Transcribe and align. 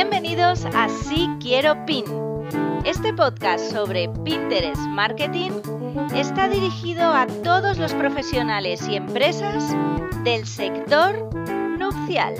Bienvenidos 0.00 0.64
a 0.76 0.88
Sí 0.88 1.28
Quiero 1.40 1.84
Pin. 1.84 2.04
Este 2.84 3.12
podcast 3.12 3.72
sobre 3.72 4.08
Pinterest 4.24 4.80
Marketing 4.82 5.50
está 6.14 6.48
dirigido 6.48 7.02
a 7.02 7.26
todos 7.26 7.78
los 7.78 7.92
profesionales 7.94 8.86
y 8.88 8.94
empresas 8.94 9.74
del 10.22 10.46
sector 10.46 11.34
nupcial. 11.80 12.32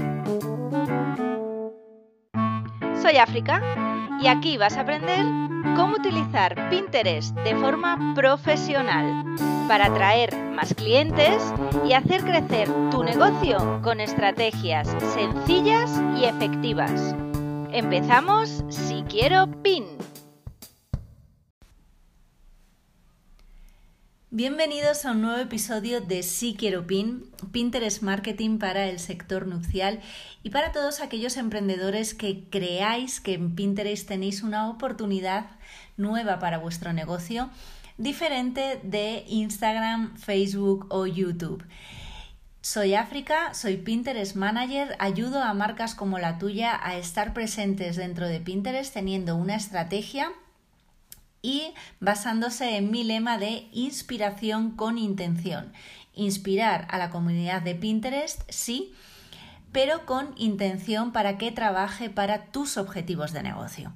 Soy 3.02 3.16
África 3.16 3.60
y 4.20 4.28
aquí 4.28 4.56
vas 4.56 4.76
a 4.76 4.82
aprender 4.82 5.24
cómo 5.74 5.96
utilizar 5.96 6.70
Pinterest 6.70 7.34
de 7.38 7.56
forma 7.56 8.14
profesional 8.14 9.24
para 9.66 9.86
atraer 9.86 10.32
más 10.54 10.74
clientes 10.74 11.52
y 11.84 11.92
hacer 11.92 12.22
crecer 12.22 12.68
tu 12.92 13.02
negocio 13.02 13.80
con 13.82 13.98
estrategias 13.98 14.86
sencillas 15.12 16.00
y 16.16 16.24
efectivas. 16.24 17.16
Empezamos 17.72 18.64
si 18.70 19.02
quiero 19.02 19.62
PIN. 19.62 19.84
Bienvenidos 24.30 25.04
a 25.04 25.10
un 25.10 25.20
nuevo 25.20 25.38
episodio 25.38 26.00
de 26.00 26.22
Si 26.22 26.54
Quiero 26.54 26.86
PIN, 26.86 27.24
Pinterest 27.52 28.02
Marketing 28.02 28.58
para 28.58 28.86
el 28.86 28.98
sector 28.98 29.46
nupcial 29.46 30.00
y 30.42 30.48
para 30.48 30.72
todos 30.72 31.02
aquellos 31.02 31.36
emprendedores 31.36 32.14
que 32.14 32.44
creáis 32.48 33.20
que 33.20 33.34
en 33.34 33.54
Pinterest 33.54 34.08
tenéis 34.08 34.42
una 34.42 34.70
oportunidad 34.70 35.50
nueva 35.98 36.38
para 36.38 36.56
vuestro 36.56 36.94
negocio, 36.94 37.50
diferente 37.98 38.80
de 38.82 39.24
Instagram, 39.28 40.16
Facebook 40.16 40.86
o 40.88 41.06
YouTube. 41.06 41.62
Soy 42.60 42.94
África, 42.94 43.54
soy 43.54 43.76
Pinterest 43.76 44.34
Manager, 44.34 44.96
ayudo 44.98 45.42
a 45.42 45.54
marcas 45.54 45.94
como 45.94 46.18
la 46.18 46.38
tuya 46.38 46.78
a 46.82 46.96
estar 46.96 47.32
presentes 47.32 47.94
dentro 47.94 48.26
de 48.26 48.40
Pinterest 48.40 48.92
teniendo 48.92 49.36
una 49.36 49.54
estrategia 49.54 50.32
y 51.40 51.72
basándose 52.00 52.76
en 52.76 52.90
mi 52.90 53.04
lema 53.04 53.38
de 53.38 53.68
inspiración 53.72 54.72
con 54.72 54.98
intención. 54.98 55.72
Inspirar 56.14 56.88
a 56.90 56.98
la 56.98 57.10
comunidad 57.10 57.62
de 57.62 57.76
Pinterest, 57.76 58.42
sí, 58.48 58.92
pero 59.70 60.04
con 60.04 60.34
intención 60.36 61.12
para 61.12 61.38
que 61.38 61.52
trabaje 61.52 62.10
para 62.10 62.46
tus 62.46 62.76
objetivos 62.76 63.32
de 63.32 63.44
negocio. 63.44 63.92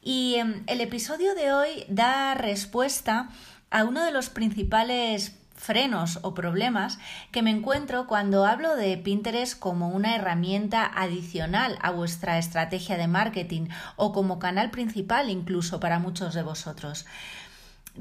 Y 0.00 0.36
em, 0.36 0.62
el 0.68 0.80
episodio 0.80 1.34
de 1.34 1.52
hoy 1.52 1.84
da 1.88 2.34
respuesta 2.34 3.30
a 3.70 3.82
uno 3.82 4.04
de 4.04 4.12
los 4.12 4.30
principales 4.30 5.39
frenos 5.60 6.18
o 6.22 6.32
problemas 6.32 6.98
que 7.30 7.42
me 7.42 7.50
encuentro 7.50 8.06
cuando 8.06 8.46
hablo 8.46 8.74
de 8.76 8.96
Pinterest 8.96 9.58
como 9.58 9.88
una 9.88 10.16
herramienta 10.16 10.84
adicional 10.84 11.78
a 11.82 11.90
vuestra 11.90 12.38
estrategia 12.38 12.96
de 12.96 13.06
marketing 13.06 13.68
o 13.96 14.12
como 14.12 14.38
canal 14.38 14.70
principal 14.70 15.28
incluso 15.28 15.78
para 15.78 15.98
muchos 15.98 16.34
de 16.34 16.42
vosotros. 16.42 17.06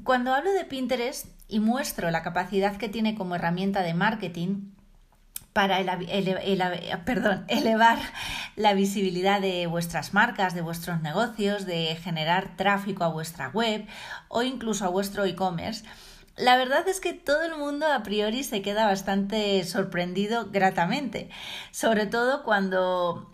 Cuando 0.03 0.33
hablo 0.33 0.51
de 0.53 0.65
Pinterest 0.65 1.27
y 1.47 1.59
muestro 1.59 2.09
la 2.11 2.23
capacidad 2.23 2.77
que 2.77 2.89
tiene 2.89 3.15
como 3.15 3.35
herramienta 3.35 3.81
de 3.81 3.93
marketing, 3.93 4.71
para 5.51 5.79
perdón, 7.05 7.43
elevar 7.49 7.97
la 8.55 8.73
visibilidad 8.73 9.41
de 9.41 9.67
vuestras 9.67 10.13
marcas, 10.13 10.53
de 10.53 10.61
vuestros 10.61 11.01
negocios, 11.01 11.65
de 11.65 11.97
generar 11.97 12.55
tráfico 12.55 13.03
a 13.03 13.09
vuestra 13.09 13.49
web 13.49 13.85
o 14.29 14.43
incluso 14.43 14.85
a 14.85 14.89
vuestro 14.89 15.25
e-commerce, 15.25 15.83
la 16.39 16.57
verdad 16.57 16.87
es 16.87 16.99
que 16.99 17.13
todo 17.13 17.43
el 17.43 17.57
mundo 17.57 17.85
a 17.85 18.01
priori 18.03 18.43
se 18.43 18.61
queda 18.61 18.85
bastante 18.85 19.63
sorprendido 19.65 20.49
gratamente, 20.51 21.29
sobre 21.71 22.05
todo 22.05 22.43
cuando 22.43 23.29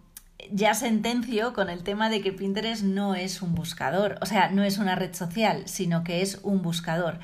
ya 0.52 0.74
sentencio 0.74 1.54
con 1.54 1.70
el 1.70 1.84
tema 1.84 2.10
de 2.10 2.22
que 2.22 2.32
Pinterest 2.32 2.84
no 2.84 3.16
es 3.16 3.42
un 3.42 3.56
buscador, 3.56 4.18
o 4.22 4.26
sea, 4.26 4.50
no 4.50 4.64
es 4.64 4.78
una 4.78 4.96
red 4.96 5.14
social, 5.14 5.68
sino 5.68 6.04
que 6.04 6.22
es 6.22 6.40
un 6.44 6.62
buscador. 6.62 7.20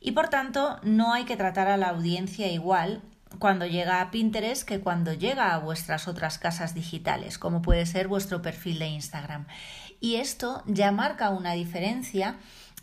Y 0.00 0.12
por 0.12 0.28
tanto, 0.28 0.78
no 0.82 1.12
hay 1.12 1.24
que 1.24 1.36
tratar 1.36 1.68
a 1.68 1.76
la 1.76 1.90
audiencia 1.90 2.48
igual 2.48 3.02
cuando 3.38 3.66
llega 3.66 4.00
a 4.00 4.10
Pinterest 4.10 4.66
que 4.66 4.80
cuando 4.80 5.12
llega 5.12 5.54
a 5.54 5.58
vuestras 5.58 6.08
otras 6.08 6.38
casas 6.38 6.74
digitales, 6.74 7.38
como 7.38 7.62
puede 7.62 7.86
ser 7.86 8.08
vuestro 8.08 8.42
perfil 8.42 8.80
de 8.80 8.88
Instagram. 8.88 9.46
Y 10.00 10.16
esto 10.16 10.64
ya 10.66 10.90
marca 10.90 11.30
una 11.30 11.52
diferencia 11.52 12.36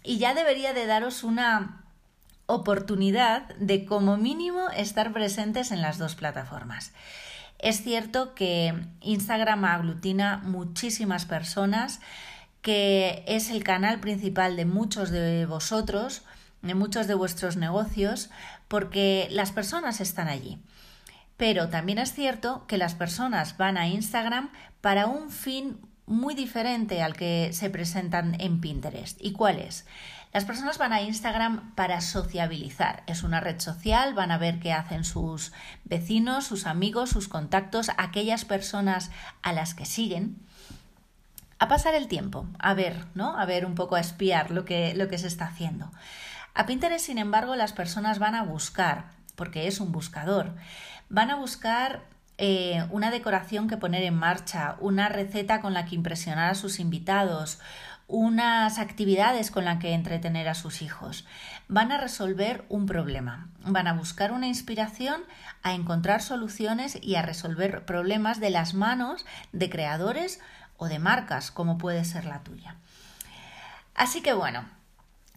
y 0.04 0.20
ya 0.20 0.34
debería 0.34 0.74
de 0.74 0.86
daros 0.86 1.24
una 1.24 1.87
oportunidad 2.48 3.54
de 3.58 3.86
como 3.86 4.18
mínimo 4.18 4.70
estar 4.76 5.14
presentes 5.14 5.72
en 5.72 5.82
las 5.82 5.98
dos 5.98 6.16
plataformas. 6.16 6.94
Es 7.60 7.84
cierto 7.84 8.34
que 8.34 8.74
Instagram 9.02 9.66
aglutina 9.66 10.38
muchísimas 10.44 11.26
personas, 11.26 12.00
que 12.62 13.24
es 13.28 13.50
el 13.50 13.64
canal 13.64 14.00
principal 14.00 14.56
de 14.56 14.66
muchos 14.66 15.12
de 15.12 15.46
vosotros, 15.46 16.24
de 16.62 16.76
muchos 16.76 17.08
de 17.08 17.14
vuestros 17.14 17.58
negocios, 17.58 18.30
porque 18.68 19.28
las 19.32 19.52
personas 19.52 20.02
están 20.02 20.28
allí. 20.28 20.60
Pero 21.36 21.70
también 21.70 22.00
es 22.00 22.14
cierto 22.14 22.66
que 22.68 22.78
las 22.78 22.96
personas 22.96 23.58
van 23.58 23.78
a 23.78 23.88
Instagram 23.88 24.52
para 24.82 25.06
un 25.08 25.30
fin 25.30 25.80
muy 26.06 26.36
diferente 26.36 27.04
al 27.04 27.16
que 27.16 27.50
se 27.54 27.70
presentan 27.70 28.40
en 28.40 28.62
Pinterest. 28.62 29.18
¿Y 29.22 29.34
cuál 29.34 29.60
es? 29.60 29.86
Las 30.34 30.46
personas 30.46 30.78
van 30.78 30.94
a 30.94 31.02
Instagram 31.02 31.74
para 31.76 32.02
sociabilizar. 32.02 33.04
Es 33.08 33.24
una 33.24 33.40
red 33.40 33.60
social, 33.60 34.14
van 34.14 34.32
a 34.32 34.38
ver 34.38 34.60
qué 34.60 34.74
hacen 34.74 35.04
sus 35.04 35.54
vecinos, 35.86 36.46
sus 36.46 36.66
amigos, 36.66 37.10
sus 37.10 37.28
contactos, 37.28 37.90
aquellas 37.98 38.46
personas 38.46 39.12
a 39.42 39.54
las 39.54 39.74
que 39.74 39.86
siguen. 39.86 40.38
A 41.60 41.68
pasar 41.68 41.96
el 41.96 42.08
tiempo, 42.08 42.46
a 42.60 42.74
ver, 42.74 43.06
¿no? 43.16 43.38
A 43.38 43.46
ver 43.46 43.66
un 43.66 43.74
poco 43.74 43.96
a 43.96 44.00
espiar 44.00 44.52
lo 44.52 44.64
que, 44.64 44.94
lo 44.94 45.08
que 45.08 45.18
se 45.18 45.28
está 45.28 45.46
haciendo. 45.46 45.92
A 46.54 46.66
Pinterest, 46.66 47.06
sin 47.06 47.18
embargo, 47.18 47.56
las 47.56 47.74
personas 47.74 48.20
van 48.20 48.36
a 48.36 48.44
buscar, 48.44 49.06
porque 49.36 49.68
es 49.68 49.80
un 49.80 49.92
buscador, 49.92 50.56
van 51.10 51.32
a 51.32 51.36
buscar 51.36 52.04
eh, 52.38 52.86
una 52.92 53.10
decoración 53.10 53.68
que 53.68 53.78
poner 53.78 54.04
en 54.04 54.14
marcha, 54.14 54.76
una 54.80 55.10
receta 55.10 55.62
con 55.62 55.74
la 55.74 55.86
que 55.86 55.96
impresionar 55.96 56.52
a 56.52 56.56
sus 56.56 56.80
invitados, 56.80 57.60
unas 58.08 58.80
actividades 58.80 59.52
con 59.52 59.66
las 59.66 59.80
que 59.80 59.94
entretener 59.94 60.48
a 60.48 60.56
sus 60.56 60.82
hijos. 60.82 61.26
Van 61.68 61.92
a 61.92 61.98
resolver 61.98 62.66
un 62.70 62.86
problema, 62.86 63.50
van 63.66 63.88
a 63.88 63.94
buscar 63.94 64.32
una 64.32 64.48
inspiración, 64.48 65.22
a 65.62 65.74
encontrar 65.74 66.22
soluciones 66.22 66.98
y 67.02 67.16
a 67.16 67.22
resolver 67.22 67.86
problemas 67.86 68.40
de 68.40 68.50
las 68.50 68.74
manos 68.74 69.26
de 69.52 69.70
creadores 69.70 70.40
o 70.78 70.88
de 70.88 71.00
marcas, 71.00 71.52
como 71.52 71.78
puede 71.78 72.06
ser 72.06 72.26
la 72.26 72.44
tuya. 72.44 72.76
Así 73.94 74.22
que 74.22 74.32
bueno, 74.32 74.64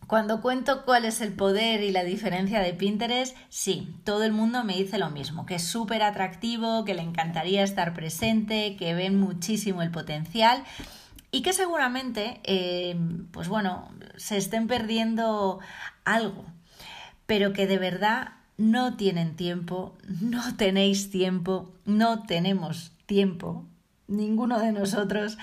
cuando 0.07 0.41
cuento 0.41 0.85
cuál 0.85 1.05
es 1.05 1.21
el 1.21 1.33
poder 1.33 1.83
y 1.83 1.91
la 1.91 2.05
diferencia 2.05 2.61
de 2.61 2.75
Pinterest, 2.75 3.37
sí, 3.49 3.97
todo 4.05 4.23
el 4.25 4.33
mundo 4.33 4.65
me 4.65 4.77
dice 4.77 4.99
lo 4.99 5.11
mismo, 5.11 5.47
que 5.47 5.57
es 5.57 5.65
súper 5.65 6.03
atractivo, 6.03 6.85
que 6.85 6.95
le 6.95 7.03
encantaría 7.03 7.65
estar 7.65 7.95
presente, 7.95 8.77
que 8.77 8.95
ven 8.95 9.19
muchísimo 9.19 9.83
el 9.83 9.91
potencial 9.91 10.65
y 11.31 11.43
que 11.43 11.53
seguramente, 11.53 12.41
eh, 12.45 12.99
pues 13.31 13.49
bueno, 13.49 13.89
se 14.17 14.37
estén 14.37 14.67
perdiendo 14.67 15.61
algo, 16.05 16.45
pero 17.27 17.53
que 17.53 17.67
de 17.67 17.79
verdad 17.79 18.33
no 18.57 18.97
tienen 18.97 19.37
tiempo, 19.37 19.97
no 20.21 20.57
tenéis 20.57 21.11
tiempo, 21.11 21.73
no 21.85 22.25
tenemos 22.25 22.93
tiempo, 23.07 23.65
ninguno 24.07 24.59
de 24.59 24.73
nosotros, 24.73 25.39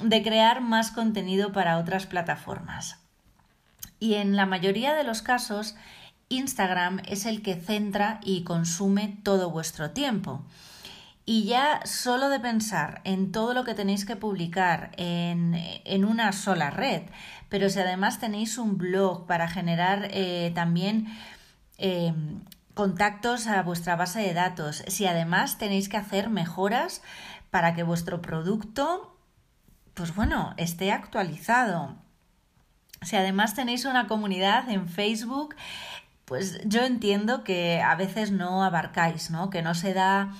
de 0.00 0.22
crear 0.22 0.60
más 0.60 0.90
contenido 0.90 1.52
para 1.52 1.78
otras 1.78 2.06
plataformas. 2.06 2.98
Y 3.98 4.14
en 4.14 4.36
la 4.36 4.46
mayoría 4.46 4.94
de 4.94 5.04
los 5.04 5.22
casos, 5.22 5.76
Instagram 6.28 7.00
es 7.06 7.26
el 7.26 7.42
que 7.42 7.54
centra 7.56 8.20
y 8.24 8.42
consume 8.44 9.18
todo 9.22 9.50
vuestro 9.50 9.90
tiempo. 9.90 10.44
Y 11.24 11.44
ya 11.44 11.80
solo 11.84 12.28
de 12.28 12.40
pensar 12.40 13.00
en 13.04 13.30
todo 13.30 13.54
lo 13.54 13.64
que 13.64 13.74
tenéis 13.74 14.04
que 14.04 14.16
publicar 14.16 14.90
en, 14.96 16.04
una 16.04 16.32
sola 16.32 16.70
red, 16.70 17.02
pero 17.48 17.68
si 17.70 17.78
además 17.78 18.18
tenéis 18.18 18.58
un 18.58 18.76
blog 18.76 19.26
para 19.26 19.46
generar 19.46 20.08
eh, 20.10 20.50
también 20.54 21.06
em, 21.78 22.40
contactos 22.74 23.46
a 23.46 23.62
vuestra 23.62 23.94
base 23.94 24.20
de 24.20 24.34
datos, 24.34 24.82
si 24.88 25.06
además 25.06 25.58
tenéis 25.58 25.88
que 25.88 25.96
hacer 25.96 26.28
mejoras 26.28 27.02
para 27.50 27.74
que 27.74 27.84
vuestro 27.84 28.20
producto, 28.20 29.16
pues 29.94 30.14
bueno, 30.14 30.54
esté 30.56 30.90
actualizado. 30.90 31.94
Si 33.02 33.14
además 33.16 33.54
tenéis 33.54 33.84
una 33.84 34.08
comunidad 34.08 34.68
en 34.70 34.88
Facebook, 34.88 35.54
pues 36.24 36.60
yo 36.64 36.82
entiendo 36.82 37.44
que 37.44 37.80
a 37.80 37.94
veces 37.94 38.30
no 38.30 38.64
abarcáis, 38.64 39.30
¿no? 39.30 39.50
Que 39.50 39.62
no 39.62 39.74
se 39.74 39.92
da 39.92 40.32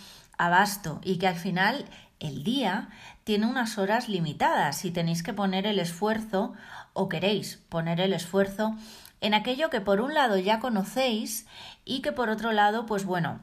abasto 0.47 1.01
y 1.05 1.19
que 1.19 1.29
al 1.29 1.37
final 1.37 1.85
el 2.21 2.45
día 2.45 2.89
tiene 3.25 3.47
unas 3.47 3.79
horas 3.79 4.09
limitadas 4.09 4.85
y 4.85 4.91
tenéis 4.91 5.23
que 5.23 5.33
poner 5.33 5.67
el 5.67 5.79
esfuerzo 5.79 6.55
o 6.93 7.09
queréis 7.09 7.63
poner 7.69 8.01
el 8.01 8.13
esfuerzo 8.13 8.77
en 9.21 9.35
aquello 9.35 9.71
que 9.71 9.81
por 9.81 10.01
un 10.01 10.15
lado 10.15 10.37
ya 10.39 10.59
conocéis 10.59 11.47
y 11.85 12.03
que 12.03 12.13
por 12.13 12.29
otro 12.29 12.53
lado, 12.53 12.87
pues 12.87 13.05
bueno, 13.05 13.41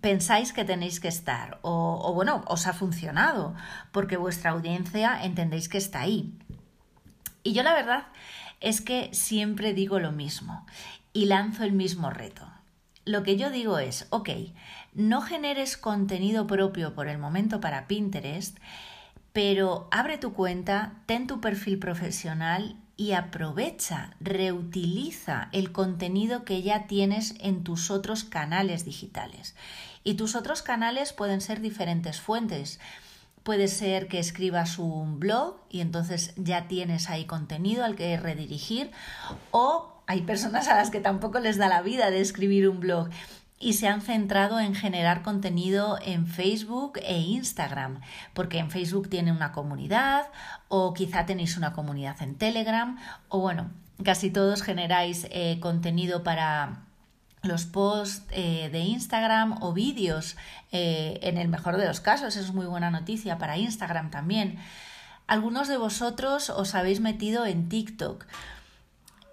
pensáis 0.00 0.52
que 0.52 0.64
tenéis 0.64 1.00
que 1.00 1.08
estar 1.08 1.58
o, 1.62 2.00
o 2.04 2.12
bueno, 2.12 2.44
os 2.46 2.66
ha 2.66 2.72
funcionado 2.72 3.54
porque 3.92 4.16
vuestra 4.16 4.50
audiencia 4.50 5.24
entendéis 5.24 5.68
que 5.68 5.78
está 5.78 6.00
ahí. 6.00 6.32
Y 7.42 7.54
yo 7.54 7.62
la 7.62 7.72
verdad 7.72 8.08
es 8.60 8.80
que 8.80 9.10
siempre 9.12 9.72
digo 9.72 9.98
lo 10.00 10.12
mismo 10.12 10.66
y 11.12 11.26
lanzo 11.26 11.64
el 11.64 11.72
mismo 11.72 12.10
reto. 12.10 12.55
Lo 13.06 13.22
que 13.22 13.36
yo 13.36 13.50
digo 13.50 13.78
es, 13.78 14.08
ok, 14.10 14.30
no 14.92 15.22
generes 15.22 15.76
contenido 15.76 16.48
propio 16.48 16.92
por 16.92 17.06
el 17.06 17.18
momento 17.18 17.60
para 17.60 17.86
Pinterest, 17.86 18.58
pero 19.32 19.86
abre 19.92 20.18
tu 20.18 20.32
cuenta, 20.32 20.94
ten 21.06 21.28
tu 21.28 21.40
perfil 21.40 21.78
profesional 21.78 22.74
y 22.96 23.12
aprovecha, 23.12 24.16
reutiliza 24.18 25.50
el 25.52 25.70
contenido 25.70 26.44
que 26.44 26.62
ya 26.62 26.88
tienes 26.88 27.36
en 27.38 27.62
tus 27.62 27.92
otros 27.92 28.24
canales 28.24 28.84
digitales. 28.84 29.54
Y 30.02 30.14
tus 30.14 30.34
otros 30.34 30.62
canales 30.62 31.12
pueden 31.12 31.40
ser 31.40 31.60
diferentes 31.60 32.20
fuentes. 32.20 32.80
Puede 33.44 33.68
ser 33.68 34.08
que 34.08 34.18
escribas 34.18 34.80
un 34.80 35.20
blog 35.20 35.60
y 35.70 35.80
entonces 35.80 36.32
ya 36.36 36.66
tienes 36.66 37.08
ahí 37.08 37.24
contenido 37.24 37.84
al 37.84 37.94
que 37.94 38.16
redirigir 38.16 38.90
o 39.52 39.95
hay 40.06 40.22
personas 40.22 40.68
a 40.68 40.76
las 40.76 40.90
que 40.90 41.00
tampoco 41.00 41.40
les 41.40 41.56
da 41.56 41.68
la 41.68 41.82
vida 41.82 42.10
de 42.10 42.20
escribir 42.20 42.68
un 42.68 42.80
blog 42.80 43.08
y 43.58 43.72
se 43.72 43.88
han 43.88 44.02
centrado 44.02 44.60
en 44.60 44.74
generar 44.74 45.22
contenido 45.22 45.98
en 46.02 46.26
Facebook 46.26 46.98
e 47.02 47.18
Instagram, 47.18 48.00
porque 48.34 48.58
en 48.58 48.70
Facebook 48.70 49.08
tiene 49.08 49.32
una 49.32 49.52
comunidad 49.52 50.26
o 50.68 50.92
quizá 50.92 51.26
tenéis 51.26 51.56
una 51.56 51.72
comunidad 51.72 52.20
en 52.22 52.36
Telegram 52.36 52.98
o 53.28 53.40
bueno, 53.40 53.70
casi 54.04 54.30
todos 54.30 54.62
generáis 54.62 55.26
eh, 55.30 55.58
contenido 55.60 56.22
para 56.22 56.82
los 57.42 57.64
posts 57.64 58.24
eh, 58.30 58.68
de 58.70 58.80
Instagram 58.80 59.62
o 59.62 59.72
vídeos, 59.72 60.36
eh, 60.72 61.18
en 61.22 61.38
el 61.38 61.48
mejor 61.48 61.76
de 61.76 61.86
los 61.86 62.00
casos, 62.00 62.36
es 62.36 62.52
muy 62.52 62.66
buena 62.66 62.90
noticia 62.90 63.38
para 63.38 63.56
Instagram 63.56 64.10
también. 64.10 64.58
Algunos 65.26 65.68
de 65.68 65.76
vosotros 65.76 66.50
os 66.50 66.74
habéis 66.74 67.00
metido 67.00 67.46
en 67.46 67.68
TikTok 67.68 68.26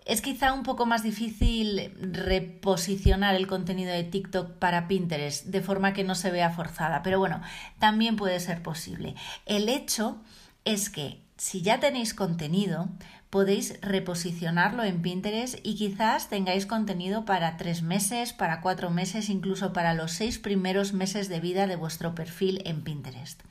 es 0.06 0.22
quizá 0.22 0.54
un 0.54 0.64
poco 0.64 0.86
más 0.86 1.04
difícil 1.04 1.94
reposicionar 2.00 3.36
el 3.36 3.48
contenido 3.48 3.92
de 3.92 4.04
TikTok 4.04 4.54
para 4.54 4.88
Pinterest 4.88 5.46
de 5.46 5.62
forma 5.62 5.94
que 5.94 6.04
no 6.04 6.16
se 6.16 6.32
vea 6.32 6.50
forzada, 6.50 7.04
pero 7.04 7.20
bueno, 7.20 7.42
también 7.80 8.16
puede 8.16 8.40
ser 8.40 8.62
posible. 8.62 9.16
El 9.46 9.70
hecho 9.70 10.22
es 10.66 10.90
que 10.90 11.22
si 11.38 11.62
ya 11.62 11.80
tenéis 11.80 12.14
contenido, 12.14 12.90
podéis 13.30 13.80
reposicionarlo 13.82 14.84
en 14.84 15.02
Pinterest 15.02 15.58
y 15.64 15.76
quizás 15.76 16.30
tengáis 16.30 16.68
contenido 16.68 17.26
para 17.26 17.58
tres 17.58 17.82
meses, 17.82 18.32
para 18.32 18.62
cuatro 18.62 18.92
meses, 18.92 19.30
incluso 19.30 19.74
para 19.74 19.96
los 19.96 20.12
seis 20.12 20.38
primeros 20.38 20.94
meses 20.94 21.30
de 21.30 21.40
vida 21.40 21.66
de 21.66 21.76
vuestro 21.76 22.14
perfil 22.14 22.62
en 22.66 22.84
Pinterest. 22.84 23.42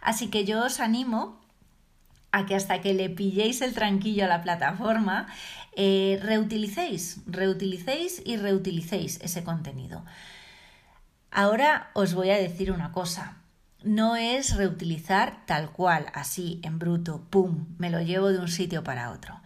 Así 0.00 0.28
que 0.28 0.44
yo 0.44 0.64
os 0.64 0.78
animo 0.78 1.40
a 2.32 2.46
que 2.46 2.54
hasta 2.54 2.80
que 2.80 2.94
le 2.94 3.10
pilléis 3.10 3.60
el 3.62 3.74
tranquillo 3.74 4.24
a 4.24 4.28
la 4.28 4.42
plataforma, 4.42 5.26
eh, 5.72 6.18
reutilicéis, 6.22 7.20
reutilicéis 7.26 8.22
y 8.24 8.36
reutilicéis 8.36 9.20
ese 9.22 9.44
contenido. 9.44 10.04
Ahora 11.30 11.90
os 11.94 12.14
voy 12.14 12.30
a 12.30 12.36
decir 12.36 12.72
una 12.72 12.92
cosa. 12.92 13.38
No 13.82 14.16
es 14.16 14.56
reutilizar 14.56 15.46
tal 15.46 15.70
cual, 15.70 16.06
así, 16.12 16.60
en 16.64 16.78
bruto, 16.78 17.24
¡pum!, 17.30 17.66
me 17.78 17.90
lo 17.90 18.00
llevo 18.00 18.28
de 18.28 18.38
un 18.38 18.48
sitio 18.48 18.82
para 18.82 19.10
otro. 19.10 19.40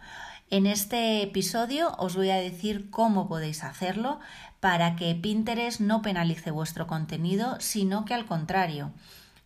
En 0.49 0.65
este 0.65 1.21
episodio 1.21 1.95
os 1.97 2.15
voy 2.15 2.29
a 2.29 2.35
decir 2.35 2.89
cómo 2.89 3.27
podéis 3.27 3.63
hacerlo 3.63 4.19
para 4.59 4.95
que 4.95 5.13
Pinterest 5.15 5.79
no 5.81 6.01
penalice 6.01 6.51
vuestro 6.51 6.87
contenido, 6.87 7.59
sino 7.59 8.05
que 8.05 8.13
al 8.13 8.25
contrario, 8.25 8.91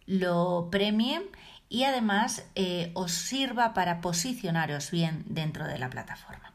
lo 0.05 0.69
premie 0.71 1.21
y 1.69 1.83
además 1.83 2.45
eh, 2.55 2.91
os 2.93 3.11
sirva 3.11 3.73
para 3.73 4.01
posicionaros 4.01 4.91
bien 4.91 5.23
dentro 5.27 5.67
de 5.67 5.77
la 5.77 5.89
plataforma. 5.89 6.53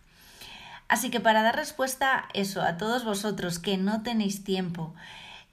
Así 0.89 1.11
que 1.11 1.21
para 1.21 1.43
dar 1.43 1.57
respuesta 1.57 2.29
eso 2.35 2.63
a 2.63 2.77
todos 2.77 3.05
vosotros 3.05 3.59
que 3.59 3.79
no 3.79 4.03
tenéis 4.03 4.45
tiempo, 4.45 4.95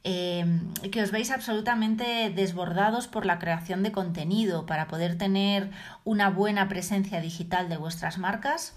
eh, 0.03 0.45
que 0.91 1.01
os 1.01 1.11
veis 1.11 1.31
absolutamente 1.31 2.29
desbordados 2.29 3.07
por 3.07 3.25
la 3.25 3.39
creación 3.39 3.83
de 3.83 3.91
contenido 3.91 4.65
para 4.65 4.87
poder 4.87 5.17
tener 5.17 5.71
una 6.03 6.29
buena 6.29 6.67
presencia 6.67 7.21
digital 7.21 7.69
de 7.69 7.77
vuestras 7.77 8.17
marcas, 8.17 8.73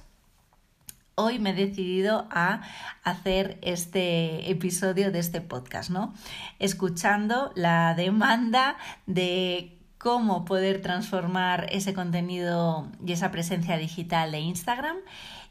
hoy 1.14 1.38
me 1.38 1.50
he 1.50 1.54
decidido 1.54 2.26
a 2.30 2.62
hacer 3.04 3.58
este 3.62 4.50
episodio 4.50 5.12
de 5.12 5.18
este 5.18 5.40
podcast, 5.40 5.90
¿no? 5.90 6.14
Escuchando 6.58 7.52
la 7.54 7.94
demanda 7.94 8.76
de 9.06 9.78
cómo 10.02 10.44
poder 10.44 10.82
transformar 10.82 11.68
ese 11.70 11.94
contenido 11.94 12.90
y 13.06 13.12
esa 13.12 13.30
presencia 13.30 13.76
digital 13.78 14.32
de 14.32 14.40
Instagram 14.40 14.96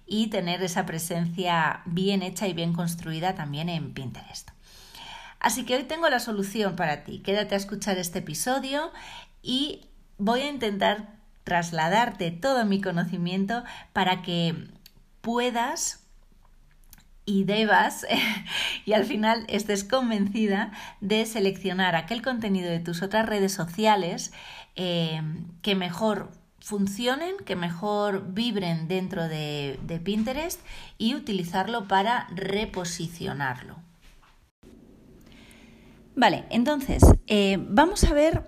y 0.05 0.27
tener 0.27 0.61
esa 0.61 0.85
presencia 0.85 1.83
bien 1.85 2.21
hecha 2.21 2.49
y 2.49 2.53
bien 2.53 2.73
construida 2.73 3.33
también 3.33 3.69
en 3.69 3.93
Pinterest. 3.93 4.49
Así 5.39 5.63
que 5.63 5.77
hoy 5.77 5.83
tengo 5.83 6.09
la 6.09 6.19
solución 6.19 6.75
para 6.75 7.05
ti. 7.05 7.19
Quédate 7.19 7.55
a 7.55 7.57
escuchar 7.57 7.97
este 7.97 8.19
episodio 8.19 8.91
y 9.41 9.87
voy 10.17 10.41
a 10.41 10.49
intentar 10.49 11.15
trasladarte 11.45 12.31
todo 12.31 12.65
mi 12.65 12.81
conocimiento 12.81 13.63
para 13.93 14.21
que 14.21 14.67
puedas 15.21 16.00
y 17.31 17.43
debas 17.45 18.05
y 18.85 18.93
al 18.93 19.05
final 19.05 19.45
estés 19.47 19.83
convencida 19.83 20.71
de 20.99 21.25
seleccionar 21.25 21.95
aquel 21.95 22.21
contenido 22.21 22.69
de 22.69 22.79
tus 22.79 23.01
otras 23.01 23.25
redes 23.25 23.53
sociales 23.53 24.33
eh, 24.75 25.21
que 25.61 25.75
mejor 25.75 26.31
funcionen, 26.59 27.35
que 27.45 27.55
mejor 27.55 28.33
vibren 28.33 28.87
dentro 28.87 29.27
de, 29.27 29.79
Pinterest 30.03 30.59
y 30.97 31.15
utilizarlo 31.15 31.87
para 31.87 32.27
reposicionarlo. 32.35 33.77
Vale, 36.15 36.43
entonces 36.49 37.01
eh, 37.27 37.57
vamos 37.59 38.03
a 38.03 38.13
ver 38.13 38.43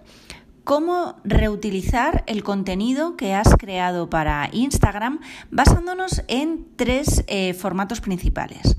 cómo 0.63 1.15
reutilizar 1.23 2.23
el 2.27 2.43
contenido 2.43 3.17
que 3.17 3.33
has 3.33 3.55
creado 3.57 4.09
para 4.09 4.49
Instagram 4.51 5.19
basándonos 5.51 6.23
en 6.27 6.65
tres 6.75 7.23
eh, 7.27 7.53
formatos 7.53 8.01
principales. 8.01 8.77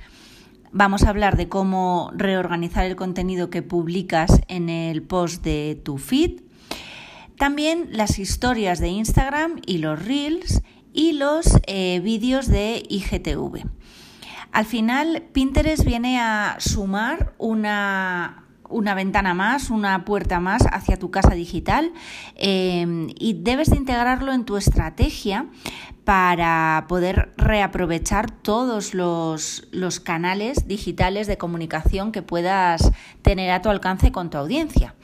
Vamos 0.72 1.04
a 1.04 1.10
hablar 1.10 1.36
de 1.36 1.48
cómo 1.48 2.10
reorganizar 2.16 2.84
el 2.84 2.96
contenido 2.96 3.50
que 3.50 3.62
publicas 3.62 4.40
en 4.48 4.68
el 4.68 5.02
post 5.02 5.44
de 5.44 5.80
tu 5.84 5.98
feed, 5.98 6.40
también 7.36 7.88
las 7.92 8.18
historias 8.18 8.80
de 8.80 8.88
Instagram 8.88 9.60
y 9.66 9.78
los 9.78 10.04
reels 10.04 10.62
y 10.92 11.12
los 11.12 11.46
eh, 11.66 12.00
vídeos 12.00 12.48
de 12.48 12.82
IGTV. 12.88 13.64
Al 14.52 14.64
final, 14.64 15.24
Pinterest 15.32 15.84
viene 15.84 16.20
a 16.20 16.56
sumar 16.60 17.34
una 17.38 18.43
una 18.74 18.94
ventana 18.94 19.34
más, 19.34 19.70
una 19.70 20.04
puerta 20.04 20.40
más 20.40 20.62
hacia 20.72 20.98
tu 20.98 21.10
casa 21.10 21.34
digital 21.34 21.92
em, 22.34 23.08
y 23.18 23.34
debes 23.34 23.70
de 23.70 23.76
integrarlo 23.76 24.32
en 24.32 24.44
tu 24.44 24.56
estrategia 24.56 25.46
para 26.04 26.84
poder 26.88 27.32
reaprovechar 27.36 28.30
todos 28.30 28.92
los, 28.92 29.68
los 29.70 30.00
canales 30.00 30.66
digitales 30.66 31.26
de 31.26 31.38
comunicación 31.38 32.12
que 32.12 32.22
puedas 32.22 32.90
tener 33.22 33.50
a 33.52 33.62
tu 33.62 33.70
alcance 33.70 34.12
con 34.12 34.28
tu 34.28 34.38
audiencia. 34.38 34.94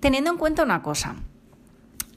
Teniendo 0.00 0.30
en 0.30 0.38
cuenta 0.38 0.64
una 0.64 0.82
cosa, 0.82 1.16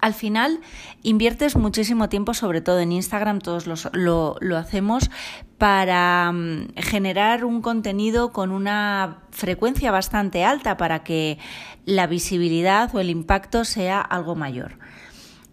al 0.04 0.14
final 0.14 0.60
inviertes 1.02 1.56
muchísimo 1.56 2.10
tiempo, 2.10 2.34
sobre 2.34 2.60
todo 2.60 2.82
en 2.82 2.92
Instagram, 2.92 3.40
todos 3.40 3.68
lo, 3.94 4.58
hacemos, 4.58 5.10
para 5.58 6.30
mm, 6.30 6.74
generar 6.76 7.46
un 7.46 7.62
contenido 7.62 8.34
con 8.34 8.52
una 8.52 9.20
frecuencia 9.32 9.92
bastante 9.92 10.44
alta 10.44 10.76
para 10.76 11.06
que 11.06 11.38
la 11.86 12.06
visibilidad 12.06 12.94
o 12.94 13.00
el 13.00 13.10
impacto 13.10 13.64
sea 13.64 14.02
algo 14.02 14.36
mayor. 14.36 14.78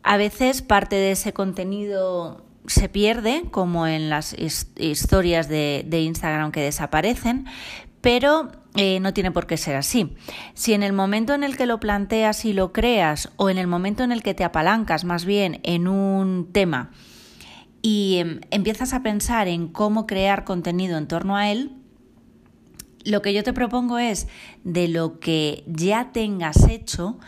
A 0.03 0.17
veces 0.17 0.63
parte 0.63 0.97
de 0.97 1.13
ese 1.13 1.33
contenido 1.33 2.45
se 2.67 2.89
pierde, 2.89 3.45
como 3.53 3.87
en 3.87 4.11
las 4.11 4.35
historias 4.37 5.49
de, 5.49 5.85
de 5.87 6.01
Instagram 6.01 6.51
que 6.51 6.63
desaparecen, 6.63 7.47
pero 8.01 8.51
eh, 8.77 9.01
no 9.01 9.13
tiene 9.13 9.33
por 9.33 9.47
qué 9.47 9.57
ser 9.57 9.77
así. 9.77 10.15
Si 10.55 10.75
en 10.75 10.83
el 10.83 10.93
momento 10.93 11.35
en 11.35 11.43
el 11.43 11.57
que 11.57 11.67
lo 11.67 11.81
planteas 11.81 12.45
y 12.45 12.53
lo 12.53 12.73
creas 12.73 13.31
o 13.37 13.51
en 13.51 13.59
el 13.59 13.67
momento 13.67 14.05
en 14.05 14.13
el 14.13 14.23
que 14.23 14.35
te 14.35 14.45
apalancas 14.45 15.05
más 15.05 15.25
bien 15.25 15.61
en 15.65 15.89
un 15.89 16.49
tema 16.53 16.91
y 17.83 18.19
em, 18.19 18.41
empiezas 18.51 18.93
a 18.93 19.03
pensar 19.03 19.49
en 19.49 19.69
cómo 19.69 20.07
crear 20.07 20.45
contenido 20.45 20.99
en 20.99 21.09
torno 21.09 21.37
a 21.37 21.51
él, 21.51 21.73
lo 23.05 23.23
que 23.23 23.33
yo 23.33 23.43
te 23.43 23.53
propongo 23.53 23.99
es 23.99 24.29
de 24.63 24.87
lo 24.87 25.19
que 25.21 25.65
ya 25.67 26.13
tengas 26.13 26.69
hecho, 26.69 27.19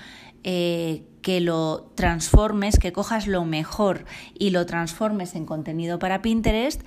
eh, 0.45 1.05
que 1.23 1.41
lo 1.41 1.93
transformes, 1.95 2.79
que 2.79 2.93
cojas 2.93 3.27
lo 3.27 3.45
mejor 3.45 4.05
y 4.39 4.51
lo 4.51 4.67
transformes 4.67 5.35
en 5.35 5.47
contenido 5.47 5.99
para 5.99 6.21
Pinterest 6.21 6.83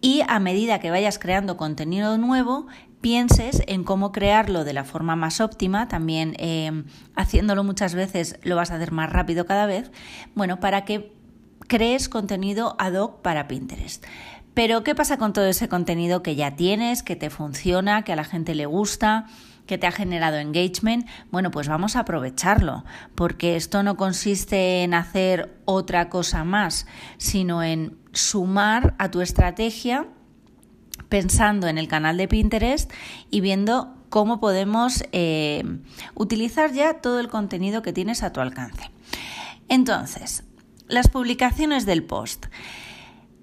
y 0.00 0.22
a 0.28 0.38
medida 0.38 0.78
que 0.78 0.90
vayas 0.90 1.18
creando 1.18 1.56
contenido 1.56 2.16
nuevo, 2.16 2.66
pienses 3.00 3.62
en 3.66 3.84
cómo 3.84 4.12
crearlo 4.12 4.64
de 4.64 4.72
la 4.72 4.84
forma 4.84 5.16
más 5.16 5.40
óptima, 5.40 5.88
también 5.88 6.34
eh, 6.38 6.84
haciéndolo 7.14 7.64
muchas 7.64 7.94
veces 7.94 8.38
lo 8.42 8.56
vas 8.56 8.70
a 8.70 8.76
hacer 8.76 8.92
más 8.92 9.10
rápido 9.10 9.46
cada 9.46 9.66
vez, 9.66 9.90
bueno, 10.34 10.60
para 10.60 10.84
que 10.84 11.12
crees 11.68 12.08
contenido 12.08 12.76
ad 12.78 12.94
hoc 12.94 13.22
para 13.22 13.48
Pinterest. 13.48 14.04
Pero 14.54 14.82
¿qué 14.82 14.94
pasa 14.94 15.18
con 15.18 15.32
todo 15.32 15.46
ese 15.46 15.68
contenido 15.68 16.22
que 16.22 16.34
ya 16.34 16.56
tienes, 16.56 17.02
que 17.02 17.16
te 17.16 17.28
funciona, 17.28 18.02
que 18.02 18.12
a 18.12 18.16
la 18.16 18.24
gente 18.24 18.54
le 18.54 18.66
gusta? 18.66 19.26
que 19.66 19.78
te 19.78 19.86
ha 19.88 19.92
generado 19.92 20.36
engagement, 20.36 21.08
bueno, 21.32 21.50
pues 21.50 21.68
vamos 21.68 21.96
a 21.96 22.00
aprovecharlo, 22.00 22.84
porque 23.14 23.56
esto 23.56 23.82
no 23.82 23.96
consiste 23.96 24.84
en 24.84 24.94
hacer 24.94 25.60
otra 25.64 26.08
cosa 26.08 26.44
más, 26.44 26.86
sino 27.18 27.64
en 27.64 27.98
sumar 28.12 28.94
a 28.98 29.10
tu 29.10 29.20
estrategia 29.20 30.06
pensando 31.08 31.68
en 31.68 31.78
el 31.78 31.88
canal 31.88 32.16
de 32.16 32.28
Pinterest 32.28 32.90
y 33.30 33.40
viendo 33.40 33.94
cómo 34.08 34.40
podemos 34.40 35.04
eh, 35.12 35.62
utilizar 36.14 36.72
ya 36.72 36.94
todo 37.00 37.20
el 37.20 37.28
contenido 37.28 37.82
que 37.82 37.92
tienes 37.92 38.22
a 38.22 38.32
tu 38.32 38.40
alcance. 38.40 38.90
Entonces, 39.68 40.44
las 40.88 41.08
publicaciones 41.08 41.86
del 41.86 42.04
post. 42.04 42.46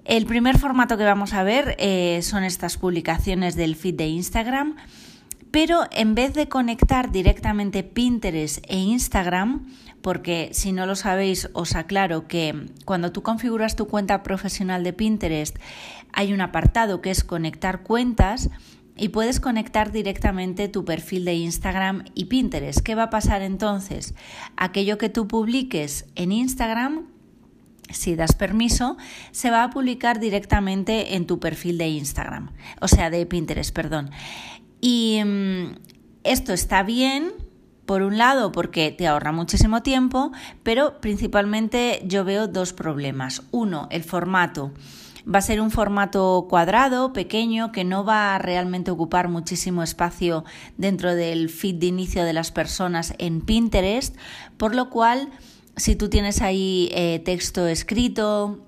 El 0.05 0.25
primer 0.25 0.57
formato 0.57 0.97
que 0.97 1.03
vamos 1.05 1.33
a 1.33 1.43
ver 1.43 1.75
eh, 1.79 2.19
son 2.23 2.43
estas 2.43 2.77
publicaciones 2.77 3.55
del 3.55 3.75
feed 3.75 3.95
de 3.95 4.07
Instagram, 4.07 4.75
pero 5.51 5.83
en 5.91 6.15
vez 6.15 6.33
de 6.33 6.49
conectar 6.49 7.11
directamente 7.11 7.83
Pinterest 7.83 8.65
e 8.67 8.77
Instagram, 8.77 9.67
porque 10.01 10.49
si 10.51 10.73
no 10.73 10.85
lo 10.85 10.95
sabéis 10.95 11.49
os 11.53 11.75
aclaro 11.75 12.27
que 12.27 12.67
cuando 12.83 13.11
tú 13.11 13.23
configuras 13.23 13.77
tu 13.77 13.87
cuenta 13.87 14.23
profesional 14.23 14.83
de 14.83 14.91
Pinterest 14.91 15.55
hay 16.13 16.33
un 16.33 16.41
apartado 16.41 17.01
que 17.01 17.11
es 17.11 17.23
conectar 17.23 17.83
cuentas 17.83 18.49
y 18.95 19.09
puedes 19.09 19.39
conectar 19.39 19.91
directamente 19.91 20.67
tu 20.67 20.85
perfil 20.85 21.25
de 21.25 21.33
Instagram 21.33 22.05
y 22.13 22.25
Pinterest. 22.25 22.79
¿Qué 22.79 22.95
va 22.95 23.03
a 23.03 23.09
pasar 23.09 23.41
entonces? 23.41 24.13
Aquello 24.55 24.97
que 24.97 25.09
tú 25.09 25.27
publiques 25.27 26.05
en 26.15 26.31
Instagram, 26.31 27.07
si 27.89 28.15
das 28.15 28.33
permiso, 28.33 28.97
se 29.31 29.49
va 29.49 29.63
a 29.63 29.69
publicar 29.71 30.19
directamente 30.19 31.15
en 31.15 31.25
tu 31.25 31.39
perfil 31.39 31.77
de 31.77 31.89
Instagram, 31.89 32.51
o 32.81 32.87
sea, 32.87 33.09
de 33.09 33.25
Pinterest, 33.25 33.73
perdón. 33.73 34.11
Y 34.79 35.21
mm, 35.25 35.75
esto 36.23 36.53
está 36.53 36.83
bien, 36.83 37.33
por 37.85 38.01
un 38.01 38.17
lado, 38.17 38.51
porque 38.51 38.91
te 38.91 39.07
ahorra 39.07 39.31
muchísimo 39.31 39.81
tiempo, 39.81 40.31
pero 40.61 41.01
principalmente 41.01 42.01
yo 42.05 42.23
veo 42.23 42.47
dos 42.47 42.73
problemas. 42.73 43.43
Uno, 43.51 43.87
el 43.91 44.03
formato. 44.03 44.71
Va 45.27 45.39
a 45.39 45.41
ser 45.41 45.61
un 45.61 45.71
formato 45.71 46.47
cuadrado, 46.49 47.13
pequeño, 47.13 47.71
que 47.71 47.83
no 47.83 48.03
va 48.03 48.35
a 48.35 48.39
realmente 48.39 48.91
ocupar 48.91 49.29
muchísimo 49.29 49.81
espacio 49.81 50.43
dentro 50.77 51.15
del 51.15 51.49
feed 51.49 51.75
de 51.75 51.85
inicio 51.87 52.25
de 52.25 52.33
las 52.33 52.51
personas 52.51 53.13
en 53.19 53.41
Pinterest, 53.41 54.15
por 54.57 54.75
lo 54.75 54.89
cual 54.89 55.29
si 55.77 55.95
tú 55.95 56.09
tienes 56.09 56.41
ahí 56.41 56.89
eh, 56.93 57.21
texto 57.23 57.67
escrito, 57.67 58.59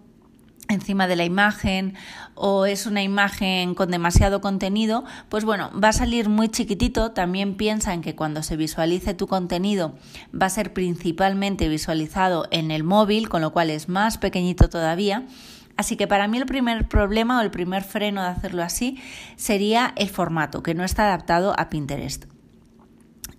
encima 0.70 1.08
de 1.08 1.16
la 1.16 1.26
imagen 1.26 1.94
o 2.34 2.66
es 2.66 2.86
una 2.86 3.04
imagen 3.04 3.76
con 3.76 3.92
demasiado 3.92 4.42
contenido, 4.42 5.04
pues 5.30 5.46
bueno, 5.46 5.72
va 5.80 5.90
a 5.90 5.94
salir 5.94 6.30
muy 6.30 6.50
chiquitito. 6.50 7.12
También 7.12 7.56
piensa 7.56 7.94
en 7.94 8.02
que 8.02 8.16
cuando 8.16 8.44
se 8.44 8.58
visualice 8.58 9.14
tu 9.14 9.28
contenido 9.28 9.96
va 10.34 10.48
a 10.48 10.50
ser 10.50 10.74
principalmente 10.74 11.70
visualizado 11.70 12.48
en 12.52 12.72
el 12.72 12.84
móvil, 12.84 13.30
con 13.30 13.42
lo 13.42 13.54
cual 13.54 13.70
es 13.70 13.90
más 13.90 14.18
pequeñito 14.18 14.70
todavía. 14.70 15.26
Así 15.78 15.98
que 15.98 16.08
para 16.08 16.28
mí 16.28 16.38
el 16.38 16.46
primer 16.46 16.88
problema 16.88 17.40
o 17.40 17.42
el 17.42 17.52
primer 17.52 17.84
freno 17.84 18.22
de 18.22 18.30
hacerlo 18.30 18.64
así 18.64 19.02
sería 19.36 19.94
el 19.96 20.10
formato, 20.10 20.64
que 20.64 20.74
no 20.74 20.84
está 20.84 21.06
adaptado 21.06 21.54
a 21.60 21.70
Pinterest. 21.70 22.26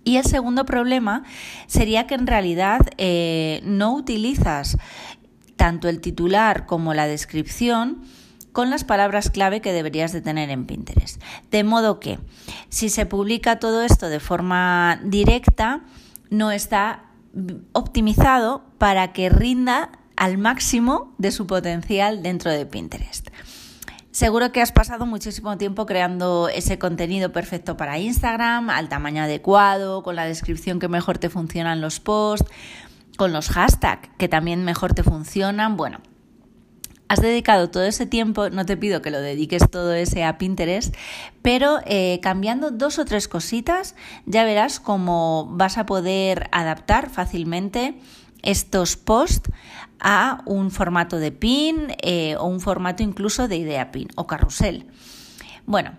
Y 0.04 0.18
el 0.18 0.24
segundo 0.24 0.64
problema 0.64 1.24
sería 1.66 2.06
que 2.06 2.14
en 2.14 2.26
realidad 2.26 2.80
eh, 2.96 3.60
no 3.64 3.94
utilizas 3.94 4.76
tanto 5.56 5.88
el 5.88 6.00
titular 6.00 6.66
como 6.66 6.94
la 6.94 7.06
descripción 7.06 8.02
con 8.52 8.70
las 8.70 8.84
palabras 8.84 9.30
clave 9.30 9.60
que 9.60 9.72
deberías 9.72 10.12
de 10.12 10.20
tener 10.20 10.48
en 10.50 10.66
Pinterest. 10.66 11.20
De 11.50 11.64
modo 11.64 11.98
que 12.00 12.18
si 12.68 12.88
se 12.88 13.04
publica 13.04 13.58
todo 13.58 13.82
esto 13.82 14.08
de 14.08 14.20
forma 14.20 15.00
directa, 15.02 15.82
no 16.30 16.50
está 16.52 17.04
optimizado 17.72 18.64
para 18.78 19.12
que 19.12 19.28
rinda 19.28 19.90
al 20.16 20.38
máximo 20.38 21.14
de 21.18 21.30
su 21.30 21.46
potencial 21.46 22.22
dentro 22.22 22.50
de 22.50 22.66
Pinterest. 22.66 23.28
Seguro 24.10 24.50
que 24.50 24.62
has 24.62 24.72
pasado 24.72 25.04
muchísimo 25.04 25.58
tiempo 25.58 25.84
creando 25.84 26.48
ese 26.48 26.78
contenido 26.78 27.32
perfecto 27.32 27.76
para 27.76 27.98
Instagram, 27.98 28.70
al 28.70 28.88
tamaño 28.88 29.22
adecuado, 29.22 30.02
con 30.02 30.16
la 30.16 30.24
descripción 30.24 30.78
que 30.78 30.88
mejor 30.88 31.18
te 31.18 31.28
funcionan 31.28 31.82
los 31.82 32.00
posts, 32.00 32.50
con 33.18 33.34
los 33.34 33.50
hashtags 33.50 34.08
que 34.16 34.28
también 34.28 34.64
mejor 34.64 34.94
te 34.94 35.02
funcionan. 35.02 35.76
Bueno, 35.76 36.00
has 37.08 37.20
dedicado 37.20 37.68
todo 37.68 37.84
ese 37.84 38.06
tiempo, 38.06 38.48
no 38.48 38.64
te 38.64 38.78
pido 38.78 39.02
que 39.02 39.10
lo 39.10 39.20
dediques 39.20 39.70
todo 39.70 39.92
ese 39.92 40.24
a 40.24 40.38
Pinterest, 40.38 40.94
pero 41.42 41.80
eh, 41.84 42.18
cambiando 42.22 42.70
dos 42.70 42.98
o 42.98 43.04
tres 43.04 43.28
cositas 43.28 43.94
ya 44.24 44.44
verás 44.44 44.80
cómo 44.80 45.46
vas 45.52 45.76
a 45.78 45.84
poder 45.84 46.48
adaptar 46.52 47.10
fácilmente 47.10 47.98
estos 48.46 48.96
posts 48.96 49.50
a 50.00 50.42
un 50.46 50.70
formato 50.70 51.18
de 51.18 51.32
pin 51.32 51.88
eh, 52.02 52.36
o 52.36 52.46
un 52.46 52.60
formato 52.60 53.02
incluso 53.02 53.48
de 53.48 53.56
idea 53.56 53.92
pin 53.92 54.08
o 54.14 54.26
carrusel. 54.26 54.86
Bueno, 55.66 55.92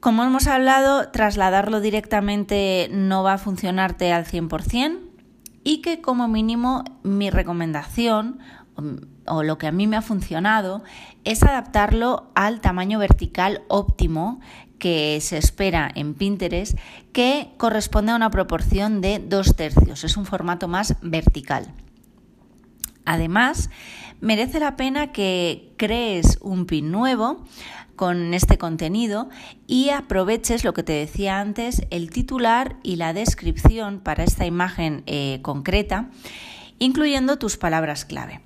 como 0.00 0.22
hemos 0.22 0.46
hablado, 0.46 1.08
trasladarlo 1.10 1.80
directamente 1.80 2.88
no 2.92 3.22
va 3.22 3.34
a 3.34 3.38
funcionarte 3.38 4.12
al 4.12 4.24
100% 4.24 5.00
y 5.64 5.82
que 5.82 6.00
como 6.00 6.28
mínimo 6.28 6.84
mi 7.02 7.30
recomendación 7.30 8.38
o 9.26 9.42
lo 9.42 9.58
que 9.58 9.66
a 9.66 9.72
mí 9.72 9.86
me 9.86 9.96
ha 9.96 10.02
funcionado 10.02 10.84
es 11.24 11.42
adaptarlo 11.42 12.30
al 12.34 12.60
tamaño 12.60 12.98
vertical 12.98 13.62
óptimo 13.68 14.38
que 14.78 15.18
se 15.20 15.38
espera 15.38 15.90
en 15.94 16.14
Pinterest, 16.14 16.78
que 17.12 17.52
corresponde 17.56 18.12
a 18.12 18.16
una 18.16 18.30
proporción 18.30 19.00
de 19.00 19.18
dos 19.18 19.56
tercios. 19.56 20.04
Es 20.04 20.16
un 20.16 20.26
formato 20.26 20.68
más 20.68 20.96
vertical. 21.02 21.72
Además, 23.04 23.70
merece 24.20 24.60
la 24.60 24.76
pena 24.76 25.12
que 25.12 25.72
crees 25.76 26.38
un 26.40 26.66
pin 26.66 26.90
nuevo 26.90 27.44
con 27.94 28.34
este 28.34 28.58
contenido 28.58 29.28
y 29.66 29.88
aproveches 29.88 30.64
lo 30.64 30.74
que 30.74 30.82
te 30.82 30.92
decía 30.92 31.40
antes, 31.40 31.82
el 31.90 32.10
titular 32.10 32.76
y 32.82 32.96
la 32.96 33.14
descripción 33.14 34.00
para 34.00 34.24
esta 34.24 34.44
imagen 34.44 35.02
eh, 35.06 35.38
concreta, 35.42 36.10
incluyendo 36.78 37.38
tus 37.38 37.56
palabras 37.56 38.04
clave. 38.04 38.40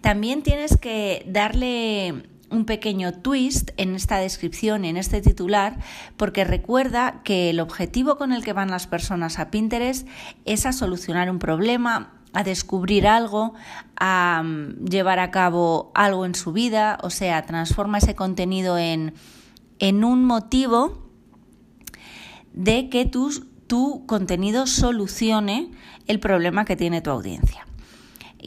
También 0.00 0.42
tienes 0.42 0.76
que 0.76 1.24
darle 1.28 2.24
un 2.50 2.64
pequeño 2.64 3.12
twist 3.12 3.70
en 3.76 3.94
esta 3.94 4.18
descripción, 4.18 4.84
en 4.84 4.96
este 4.96 5.20
titular, 5.20 5.78
porque 6.16 6.44
recuerda 6.44 7.22
que 7.24 7.50
el 7.50 7.60
objetivo 7.60 8.16
con 8.16 8.32
el 8.32 8.44
que 8.44 8.52
van 8.52 8.70
las 8.70 8.86
personas 8.86 9.38
a 9.38 9.50
Pinterest 9.50 10.06
es 10.44 10.66
a 10.66 10.72
solucionar 10.72 11.30
un 11.30 11.38
problema, 11.38 12.14
a 12.32 12.44
descubrir 12.44 13.06
algo, 13.06 13.54
a 13.96 14.42
mm, 14.44 14.84
llevar 14.84 15.18
a 15.18 15.30
cabo 15.30 15.90
algo 15.94 16.26
en 16.26 16.34
su 16.34 16.52
vida, 16.52 16.98
o 17.02 17.10
sea, 17.10 17.44
transforma 17.46 17.98
ese 17.98 18.14
contenido 18.14 18.78
en, 18.78 19.14
en 19.78 20.04
un 20.04 20.24
motivo 20.24 21.10
de 22.52 22.88
que 22.88 23.06
tu 23.06 24.06
contenido 24.06 24.66
solucione 24.66 25.70
el 26.06 26.20
problema 26.20 26.64
que 26.64 26.76
tiene 26.76 27.00
tu 27.00 27.10
audiencia. 27.10 27.66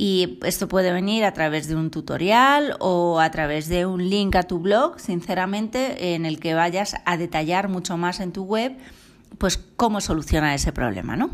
Y 0.01 0.39
esto 0.44 0.70
puede 0.70 0.94
venir 0.94 1.25
a 1.25 1.34
través 1.34 1.68
de 1.68 1.75
un 1.75 1.91
tutorial 1.91 2.77
o 2.79 3.20
a 3.20 3.29
través 3.32 3.68
de 3.68 3.86
un 3.86 4.10
link 4.10 4.34
a 4.38 4.44
tu 4.44 4.60
blog, 4.60 4.98
sinceramente, 4.98 6.15
en 6.15 6.25
el 6.25 6.39
que 6.39 6.53
vayas 6.53 6.96
a 7.03 7.18
detallar 7.18 7.68
mucho 7.68 7.98
más 7.98 8.22
en 8.22 8.32
tu 8.32 8.46
web, 8.46 8.77
pues 9.38 9.58
cómo 9.58 10.00
solucionar 10.00 10.56
ese 10.56 10.72
problema, 10.72 11.18
¿no? 11.18 11.29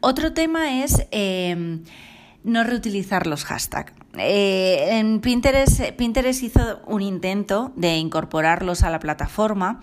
Otro 0.00 0.34
tema 0.34 0.82
es 0.84 1.06
em, 1.12 1.82
no 2.44 2.62
reutilizar 2.62 3.26
los 3.26 3.46
hashtags. 3.46 3.94
Eh, 4.18 4.98
en 4.98 5.22
Pinterest, 5.22 5.80
Pinterest 5.92 6.42
hizo 6.42 6.82
un 6.86 7.00
intento 7.00 7.72
de 7.76 7.96
incorporarlos 7.96 8.82
a 8.82 8.90
la 8.90 8.98
plataforma 8.98 9.80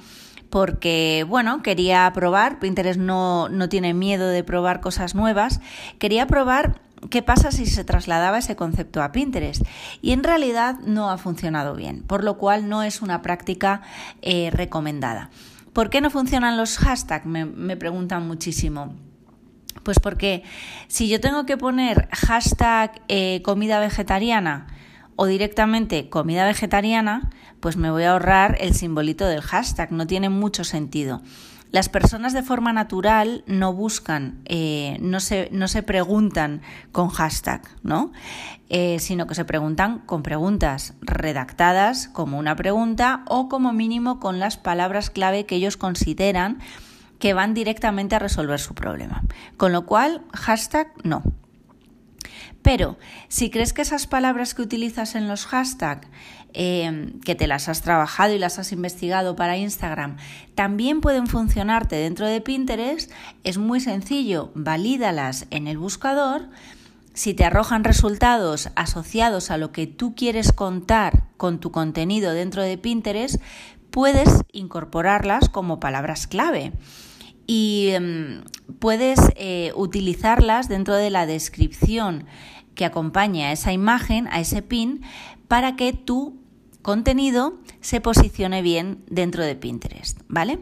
porque, 0.51 1.25
bueno, 1.27 1.63
quería 1.63 2.11
probar, 2.13 2.59
Pinterest 2.59 2.99
no, 2.99 3.49
no 3.49 3.67
tiene 3.69 3.95
miedo 3.95 4.27
de 4.27 4.43
probar 4.43 4.81
cosas 4.81 5.15
nuevas, 5.15 5.59
quería 5.97 6.27
probar 6.27 6.82
qué 7.09 7.21
pasa 7.21 7.51
si 7.51 7.65
se 7.65 7.83
trasladaba 7.83 8.39
ese 8.39 8.55
concepto 8.55 9.01
a 9.01 9.11
Pinterest. 9.11 9.63
Y 10.01 10.11
en 10.11 10.23
realidad 10.23 10.79
no 10.85 11.09
ha 11.09 11.17
funcionado 11.17 11.75
bien, 11.75 12.03
por 12.03 12.23
lo 12.23 12.37
cual 12.37 12.69
no 12.69 12.83
es 12.83 13.01
una 13.01 13.21
práctica 13.21 13.81
eh, 14.21 14.49
recomendada. 14.51 15.29
¿Por 15.73 15.89
qué 15.89 16.01
no 16.01 16.09
funcionan 16.09 16.57
los 16.57 16.77
hashtags? 16.77 17.25
Me, 17.25 17.77
preguntan 17.77 18.27
muchísimo. 18.27 18.95
Pues 19.81 19.99
porque 19.99 20.43
si 20.87 21.09
yo 21.09 21.19
tengo 21.19 21.45
que 21.45 21.57
poner 21.57 22.07
hashtag 22.11 23.01
eh, 23.07 23.41
comida 23.43 23.79
vegetariana 23.79 24.67
o 25.15 25.25
directamente 25.25 26.09
comida 26.09 26.45
vegetariana, 26.45 27.31
pues 27.59 27.75
me 27.75 27.89
voy 27.89 28.03
a 28.03 28.11
ahorrar 28.11 28.57
el 28.61 28.75
simbolito 28.75 29.25
del 29.25 29.41
hashtag, 29.41 29.91
no 29.91 30.05
tiene 30.05 30.29
mucho 30.29 30.63
sentido. 30.63 31.21
Las 31.73 31.89
personas 31.89 32.33
de 32.33 32.43
forma 32.43 32.71
natural 32.71 33.43
no 33.47 33.73
buscan, 33.73 34.43
eh, 34.45 34.95
no, 35.01 35.19
se, 35.19 35.49
no, 35.51 35.67
se, 35.67 35.81
preguntan 35.81 36.61
con 36.91 37.09
hashtag, 37.09 37.63
¿no? 37.81 38.11
Eh, 38.69 38.99
sino 38.99 39.25
que 39.25 39.33
se 39.33 39.43
preguntan 39.43 39.97
con 39.97 40.21
preguntas 40.21 40.93
redactadas 41.01 42.09
como 42.09 42.37
una 42.37 42.55
pregunta 42.55 43.23
o 43.27 43.49
como 43.49 43.73
mínimo 43.73 44.19
con 44.19 44.37
las 44.37 44.55
palabras 44.55 45.09
clave 45.09 45.47
que 45.47 45.55
ellos 45.55 45.75
consideran 45.75 46.59
que 47.17 47.33
van 47.33 47.55
directamente 47.55 48.15
a 48.15 48.19
resolver 48.19 48.59
su 48.59 48.75
problema. 48.75 49.23
Con 49.57 49.71
lo 49.71 49.87
cual, 49.87 50.21
hashtag 50.31 50.89
no. 51.03 51.23
Pero 52.63 52.97
si 53.27 53.49
crees 53.49 53.73
que 53.73 53.81
esas 53.81 54.07
palabras 54.07 54.55
que 54.55 54.61
utilizas 54.61 55.15
en 55.15 55.27
los 55.27 55.45
hashtags, 55.45 56.07
eh, 56.53 57.11
que 57.25 57.35
te 57.35 57.45
las 57.45 57.67
has 57.67 57.81
trabajado 57.81 58.33
y 58.33 58.39
las 58.39 58.57
has 58.57 58.71
investigado 58.71 59.35
para 59.35 59.57
Instagram, 59.57 60.17
también 60.55 61.01
pueden 61.01 61.27
funcionarte 61.27 61.97
dentro 61.97 62.25
de 62.25 62.39
Pinterest, 62.41 63.11
es 63.43 63.57
muy 63.57 63.81
sencillo, 63.81 64.51
valídalas 64.55 65.45
en 65.51 65.67
el 65.67 65.77
buscador. 65.77 66.47
Si 67.13 67.33
te 67.33 67.43
arrojan 67.43 67.83
resultados 67.83 68.69
asociados 68.75 69.51
a 69.51 69.57
lo 69.57 69.71
que 69.71 69.85
tú 69.85 70.15
quieres 70.15 70.53
contar 70.53 71.25
con 71.37 71.59
tu 71.59 71.71
contenido 71.71 72.31
dentro 72.33 72.63
de 72.63 72.77
Pinterest, 72.77 73.41
puedes 73.91 74.41
incorporarlas 74.53 75.49
como 75.49 75.79
palabras 75.79 76.27
clave 76.27 76.71
y 77.47 77.89
em, 77.91 78.43
puedes 78.79 79.19
eh, 79.35 79.71
utilizarlas 79.75 80.69
dentro 80.69 80.95
de 80.95 81.09
la 81.09 81.25
descripción 81.25 82.25
que 82.75 82.85
acompaña 82.85 83.47
a 83.47 83.51
esa 83.51 83.73
imagen, 83.73 84.27
a 84.27 84.39
ese 84.39 84.61
pin, 84.61 85.01
para 85.47 85.75
que 85.75 85.93
tu 85.93 86.39
contenido 86.81 87.59
se 87.81 88.01
posicione 88.01 88.61
bien 88.61 89.03
dentro 89.07 89.43
de 89.43 89.55
Pinterest, 89.55 90.19
¿vale? 90.27 90.59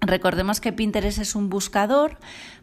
Recordemos 0.00 0.60
que 0.60 0.72
Pinterest 0.72 1.18
es 1.18 1.34
un 1.34 1.48
buscador, 1.48 2.18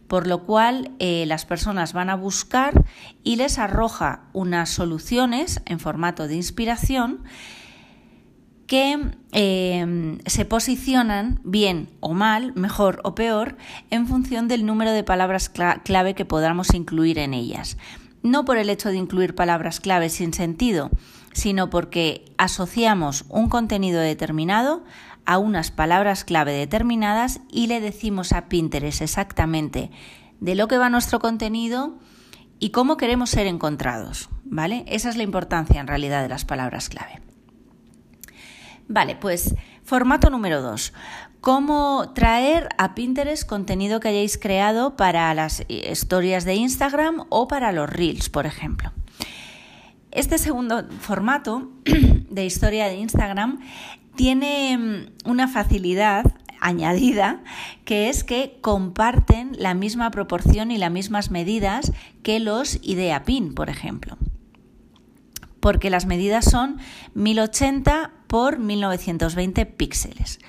por 0.08 0.28
lo 0.28 0.46
cual 0.46 0.92
eh, 1.00 1.26
las 1.28 1.46
personas 1.46 1.94
van 1.94 2.10
a 2.10 2.16
buscar 2.16 2.86
y 3.24 3.36
les 3.36 3.58
arroja 3.58 4.26
unas 4.34 4.70
soluciones 4.70 5.62
en 5.66 5.80
formato 5.80 6.28
de 6.28 6.36
inspiración 6.36 7.24
que 8.68 9.12
eh, 9.32 10.18
se 10.26 10.46
posicionan 10.46 11.40
bien 11.44 11.90
o 12.00 12.14
mal, 12.14 12.54
mejor 12.56 13.02
o 13.04 13.16
peor, 13.16 13.58
en 13.90 14.08
función 14.08 14.48
del 14.48 14.66
número 14.66 14.92
de 14.92 15.04
palabras 15.04 15.50
clave 15.50 16.16
que 16.16 16.26
podamos 16.26 16.74
incluir 16.74 17.20
en 17.20 17.34
ellas 17.34 17.78
no 18.24 18.46
por 18.46 18.58
el 18.58 18.70
hecho 18.70 18.90
de 18.90 18.96
incluir 18.96 19.36
palabras 19.36 19.80
clave 19.80 20.10
sin 20.10 20.34
sentido, 20.34 20.90
sino 21.34 21.70
porque 21.70 22.26
asociamos 22.38 23.26
un 23.30 23.50
contenido 23.50 24.00
determinado 24.00 24.84
a 25.26 25.38
unas 25.38 25.72
palabras 25.72 26.24
clave 26.24 26.54
determinadas 26.54 27.42
y 27.52 27.68
le 27.68 27.82
decimos 27.82 28.32
a 28.32 28.48
Pinterest 28.48 29.02
exactamente 29.02 29.92
de 30.40 30.56
lo 30.56 30.68
que 30.68 30.78
va 30.78 30.90
nuestro 30.90 31.20
contenido 31.20 31.98
y 32.60 32.72
cómo 32.72 32.98
queremos 32.98 33.30
ser 33.30 33.48
encontrados, 33.48 34.30
¿vale? 34.46 34.86
Esa 34.88 35.10
es 35.10 35.18
la 35.18 35.24
importancia 35.24 35.80
en 35.80 35.88
realidad 35.88 36.22
de 36.24 36.30
las 36.30 36.46
palabras 36.46 36.90
clave. 36.90 37.33
Vale, 38.94 39.16
pues 39.16 39.56
formato 39.84 40.30
número 40.30 40.62
2 40.62 40.94
cómo 41.42 42.14
traer 42.14 42.70
a 42.78 42.96
Pinterest 42.96 43.46
contenido 43.46 44.00
que 44.00 44.08
hayáis 44.08 44.38
creado 44.38 44.96
para 44.96 45.34
las 45.34 45.66
historias 45.68 46.46
de 46.46 46.56
Instagram 46.56 47.26
o 47.28 47.50
para 47.50 47.74
los 47.74 47.90
reels, 47.90 48.30
por 48.30 48.46
ejemplo. 48.46 48.94
Este 50.12 50.38
segundo 50.38 50.88
formato 51.02 51.70
de 52.30 52.46
historia 52.46 52.88
de 52.88 52.96
Instagram 52.96 53.60
tiene 54.16 54.78
mm, 54.78 55.30
una 55.30 55.50
facilidad 55.50 56.34
añadida 56.62 57.44
que 57.84 58.08
es 58.08 58.24
que 58.24 58.60
comparten 58.62 59.52
la 59.58 59.74
misma 59.74 60.12
proporción 60.12 60.72
y 60.72 60.78
las 60.78 60.92
mismas 60.92 61.30
medidas 61.30 61.92
que 62.22 62.40
los 62.40 62.80
idea 62.84 63.24
pin, 63.24 63.54
por 63.54 63.70
ejemplo. 63.70 64.18
Porque 65.60 65.90
las 65.90 66.06
medidas 66.06 66.46
son 66.46 66.78
1080 67.16 68.12
por 68.34 68.58
1920 68.58 69.68
píxeles. 69.68 70.40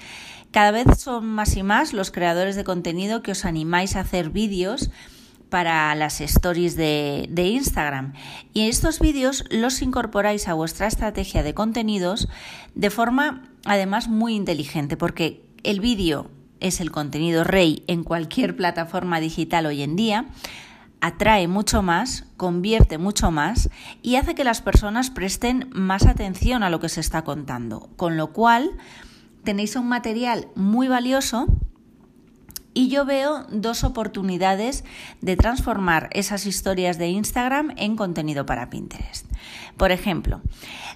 Cada 0.52 0.70
vez 0.70 0.86
son 0.96 1.26
más 1.26 1.54
y 1.54 1.62
más 1.62 1.92
los 1.92 2.10
creadores 2.10 2.56
de 2.56 2.64
contenido 2.64 3.22
que 3.22 3.32
os 3.32 3.44
animáis 3.44 3.94
a 3.94 4.00
hacer 4.00 4.30
vídeos 4.30 4.90
para 5.50 5.94
las 5.94 6.22
stories 6.22 6.76
de, 6.76 7.28
Instagram. 7.36 8.14
Y 8.54 8.70
estos 8.70 9.00
vídeos 9.00 9.44
los 9.50 9.82
incorporáis 9.82 10.48
a 10.48 10.54
vuestra 10.54 10.86
estrategia 10.86 11.42
de 11.42 11.52
contenidos 11.52 12.26
de 12.74 12.88
forma 12.88 13.50
además 13.66 14.08
muy 14.08 14.34
inteligente, 14.34 14.96
porque 14.96 15.44
el 15.62 15.80
vídeo 15.80 16.30
es 16.60 16.80
el 16.80 16.90
contenido 16.90 17.44
rey 17.44 17.84
en 17.86 18.02
cualquier 18.02 18.56
plataforma 18.56 19.20
digital 19.20 19.66
hoy 19.66 19.82
en 19.82 19.94
día, 19.94 20.24
atrae 21.04 21.48
mucho 21.48 21.82
más, 21.82 22.24
convierte 22.38 22.96
mucho 22.96 23.30
más 23.30 23.68
y 24.00 24.16
hace 24.16 24.34
que 24.34 24.42
las 24.42 24.62
personas 24.62 25.10
presten 25.10 25.68
más 25.70 26.06
atención 26.06 26.62
a 26.62 26.70
lo 26.70 26.80
que 26.80 26.88
se 26.88 27.00
está 27.00 27.24
contando. 27.24 27.90
Con 27.96 28.16
lo 28.16 28.32
cual, 28.32 28.70
tenéis 29.44 29.76
un 29.76 29.86
material 29.86 30.48
muy 30.54 30.88
valioso 30.88 31.46
y 32.72 32.88
yo 32.88 33.04
veo 33.04 33.44
dos 33.50 33.84
oportunidades 33.84 34.82
de 35.20 35.36
transformar 35.36 36.08
esas 36.12 36.46
historias 36.46 36.96
de 36.96 37.08
Instagram 37.08 37.74
en 37.76 37.96
contenido 37.96 38.46
para 38.46 38.70
Pinterest. 38.70 39.26
Por 39.76 39.92
ejemplo, 39.92 40.40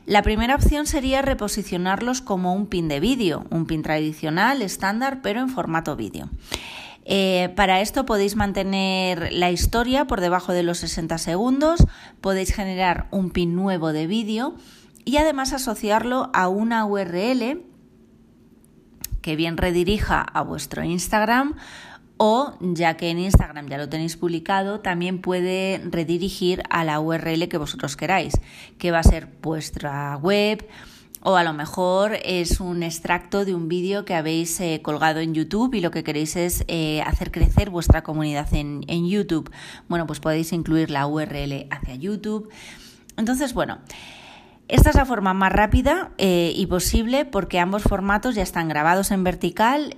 la 0.06 0.22
primera 0.22 0.54
opción 0.54 0.86
sería 0.86 1.20
reposicionarlos 1.20 2.22
como 2.22 2.54
un 2.54 2.66
pin 2.66 2.88
de 2.88 2.98
vídeo, 2.98 3.44
un 3.50 3.66
pin 3.66 3.82
tradicional, 3.82 4.62
estándar, 4.62 5.20
pero 5.20 5.40
en 5.40 5.50
formato 5.50 5.96
vídeo. 5.96 6.30
Eh, 7.10 7.48
para 7.56 7.80
esto 7.80 8.04
podéis 8.04 8.36
mantener 8.36 9.32
la 9.32 9.50
historia 9.50 10.04
por 10.04 10.20
debajo 10.20 10.52
de 10.52 10.62
los 10.62 10.76
60 10.78 11.16
segundos, 11.16 11.86
podéis 12.20 12.52
generar 12.52 13.08
un 13.10 13.30
pin 13.30 13.56
nuevo 13.56 13.94
de 13.94 14.06
vídeo 14.06 14.56
y 15.06 15.16
además 15.16 15.54
asociarlo 15.54 16.30
a 16.34 16.48
una 16.48 16.84
URL 16.84 17.62
que 19.22 19.36
bien 19.36 19.56
redirija 19.56 20.20
a 20.20 20.42
vuestro 20.42 20.84
Instagram 20.84 21.54
o 22.18 22.58
ya 22.60 22.98
que 22.98 23.08
en 23.08 23.20
Instagram 23.20 23.68
ya 23.68 23.78
lo 23.78 23.88
tenéis 23.88 24.18
publicado, 24.18 24.80
también 24.80 25.22
puede 25.22 25.80
redirigir 25.90 26.62
a 26.68 26.84
la 26.84 27.00
URL 27.00 27.48
que 27.48 27.56
vosotros 27.56 27.96
queráis, 27.96 28.34
que 28.76 28.90
va 28.90 28.98
a 28.98 29.02
ser 29.02 29.28
vuestra 29.40 30.14
web 30.18 30.68
o 31.20 31.36
a 31.36 31.44
lo 31.44 31.52
mejor 31.52 32.18
es 32.24 32.60
un 32.60 32.82
extracto 32.82 33.44
de 33.44 33.54
un 33.54 33.68
vídeo 33.68 34.04
que 34.04 34.14
habéis 34.14 34.60
eh, 34.60 34.80
colgado 34.82 35.20
en 35.20 35.34
YouTube 35.34 35.74
y 35.74 35.80
lo 35.80 35.90
que 35.90 36.04
queréis 36.04 36.36
es 36.36 36.64
eh, 36.68 37.02
hacer 37.02 37.30
crecer 37.30 37.70
vuestra 37.70 38.02
comunidad 38.02 38.52
en, 38.54 38.84
en 38.88 39.08
YouTube. 39.08 39.50
Bueno, 39.88 40.06
pues 40.06 40.20
podéis 40.20 40.52
incluir 40.52 40.90
la 40.90 41.06
URL 41.06 41.66
hacia 41.70 41.94
YouTube. 41.94 42.50
Entonces, 43.16 43.54
bueno. 43.54 43.78
Esta 44.70 44.90
es 44.90 44.96
la 44.96 45.06
forma 45.06 45.32
más 45.32 45.50
rápida 45.50 46.10
eh, 46.18 46.52
y 46.54 46.66
posible 46.66 47.24
porque 47.24 47.58
ambos 47.58 47.84
formatos 47.84 48.34
ya 48.34 48.42
están 48.42 48.68
grabados 48.68 49.10
en 49.12 49.24
vertical, 49.24 49.96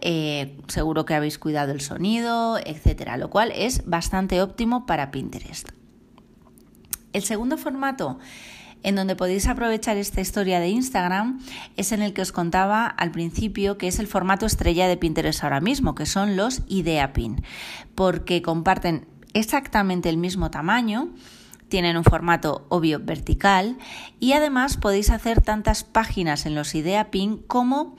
seguro 0.68 1.04
que 1.04 1.14
habéis 1.14 1.40
cuidado 1.40 1.72
el 1.72 1.80
sonido, 1.80 2.56
etcétera, 2.64 3.16
lo 3.16 3.30
cual 3.30 3.50
es 3.52 3.84
bastante 3.86 4.40
óptimo 4.40 4.86
para 4.86 5.10
Pinterest. 5.10 5.70
El 7.12 7.24
segundo 7.24 7.56
formato 7.56 8.20
en 8.82 8.96
donde 8.96 9.16
podéis 9.16 9.46
aprovechar 9.46 9.96
esta 9.96 10.20
historia 10.20 10.60
de 10.60 10.68
Instagram 10.68 11.40
es 11.76 11.92
en 11.92 12.02
el 12.02 12.12
que 12.12 12.22
os 12.22 12.32
contaba 12.32 12.86
al 12.86 13.10
principio, 13.10 13.78
que 13.78 13.88
es 13.88 13.98
el 13.98 14.06
formato 14.06 14.46
estrella 14.46 14.88
de 14.88 14.96
Pinterest 14.96 15.42
ahora 15.44 15.60
mismo, 15.60 15.94
que 15.94 16.06
son 16.06 16.36
los 16.36 16.62
Idea 16.68 17.12
Pin, 17.12 17.42
porque 17.94 18.42
comparten 18.42 19.06
exactamente 19.32 20.08
el 20.08 20.16
mismo 20.16 20.50
tamaño 20.50 21.10
tienen 21.70 21.96
un 21.96 22.04
formato 22.04 22.66
obvio 22.68 23.00
vertical 23.00 23.78
y 24.18 24.32
además 24.32 24.76
podéis 24.76 25.08
hacer 25.08 25.40
tantas 25.40 25.84
páginas 25.84 26.44
en 26.44 26.54
los 26.54 26.74
Idea 26.74 27.10
Pin 27.10 27.38
como 27.38 27.96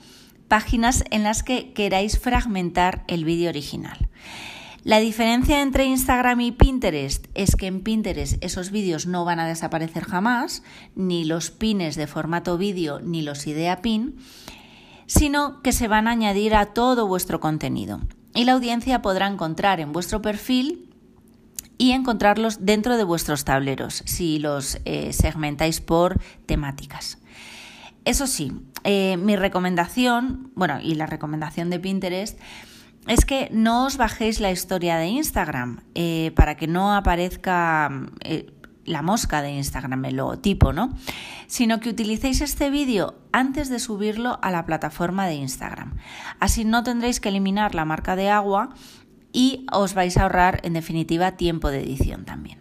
páginas 0.48 1.04
en 1.10 1.24
las 1.24 1.42
que 1.42 1.74
queráis 1.74 2.20
fragmentar 2.20 3.04
el 3.08 3.26
vídeo 3.26 3.50
original. 3.50 4.10
La 4.84 5.00
diferencia 5.00 5.62
entre 5.62 5.86
Instagram 5.86 6.42
y 6.42 6.52
Pinterest 6.52 7.28
es 7.36 7.56
que 7.56 7.68
en 7.68 7.82
Pinterest 7.82 8.44
esos 8.44 8.72
vídeos 8.72 9.06
no 9.06 9.26
van 9.26 9.40
a 9.40 9.48
desaparecer 9.48 10.04
jamás, 10.06 10.64
ni 10.96 11.24
los 11.24 11.52
pines 11.52 11.96
de 11.96 12.08
formato 12.08 12.58
vídeo 12.58 13.00
ni 13.00 13.22
los 13.22 13.46
idea 13.46 13.84
pin, 13.84 14.16
sino 15.06 15.62
que 15.62 15.72
se 15.72 15.88
van 15.88 16.08
a 16.08 16.12
añadir 16.12 16.56
a 16.56 16.74
todo 16.74 17.06
vuestro 17.06 17.40
contenido. 17.40 18.02
Y 18.34 18.46
la 18.46 18.54
audiencia 18.54 19.04
podrá 19.04 19.28
encontrar 19.28 19.80
en 19.80 19.92
vuestro 19.92 20.24
perfil 20.24 20.90
y 21.78 21.92
encontrarlos 21.92 22.66
dentro 22.66 22.98
de 22.98 23.04
vuestros 23.04 23.46
tableros 23.46 24.02
si 24.06 24.40
los 24.40 24.80
eh, 24.86 25.14
segmentáis 25.14 25.80
por 25.80 26.20
temáticas. 26.48 27.20
Eso 28.04 28.26
sí, 28.26 28.52
eh, 28.84 29.16
mi 29.18 29.36
recomendación, 29.36 30.52
bueno, 30.56 30.80
y 30.82 30.96
la 30.96 31.06
recomendación 31.06 31.70
de 31.70 31.80
Pinterest, 31.80 32.40
es 33.08 33.26
que 33.26 33.50
no 33.52 33.86
os 33.86 33.98
bajéis 33.98 34.40
la 34.40 34.52
historia 34.52 34.98
de 34.98 35.08
Instagram 35.08 35.82
eh, 35.96 36.32
para 36.36 36.56
que 36.56 36.68
no 36.68 36.94
aparezca 36.94 37.90
la 38.86 39.02
mosca 39.02 39.42
de 39.42 39.52
Instagram, 39.52 40.06
el 40.06 40.16
logotipo, 40.18 40.74
¿no? 40.74 40.94
Sino 41.48 41.80
que 41.80 41.90
utilicéis 41.90 42.42
este 42.42 42.70
vídeo 42.70 43.16
antes 43.32 43.70
de 43.70 43.80
subirlo 43.80 44.40
a 44.42 44.52
la 44.52 44.66
plataforma 44.66 45.28
de 45.28 45.36
Instagram. 45.36 45.98
Así 46.40 46.66
no 46.66 46.84
tendréis 46.84 47.20
que 47.20 47.30
eliminar 47.30 47.76
la 47.76 47.86
marca 47.86 48.16
de 48.16 48.30
agua 48.30 48.70
y 49.34 49.66
os 49.72 49.94
vais 49.94 50.18
a 50.18 50.24
ahorrar, 50.24 50.60
en 50.64 50.74
definitiva, 50.74 51.38
tiempo 51.38 51.70
de 51.70 51.82
edición 51.82 52.26
también. 52.26 52.61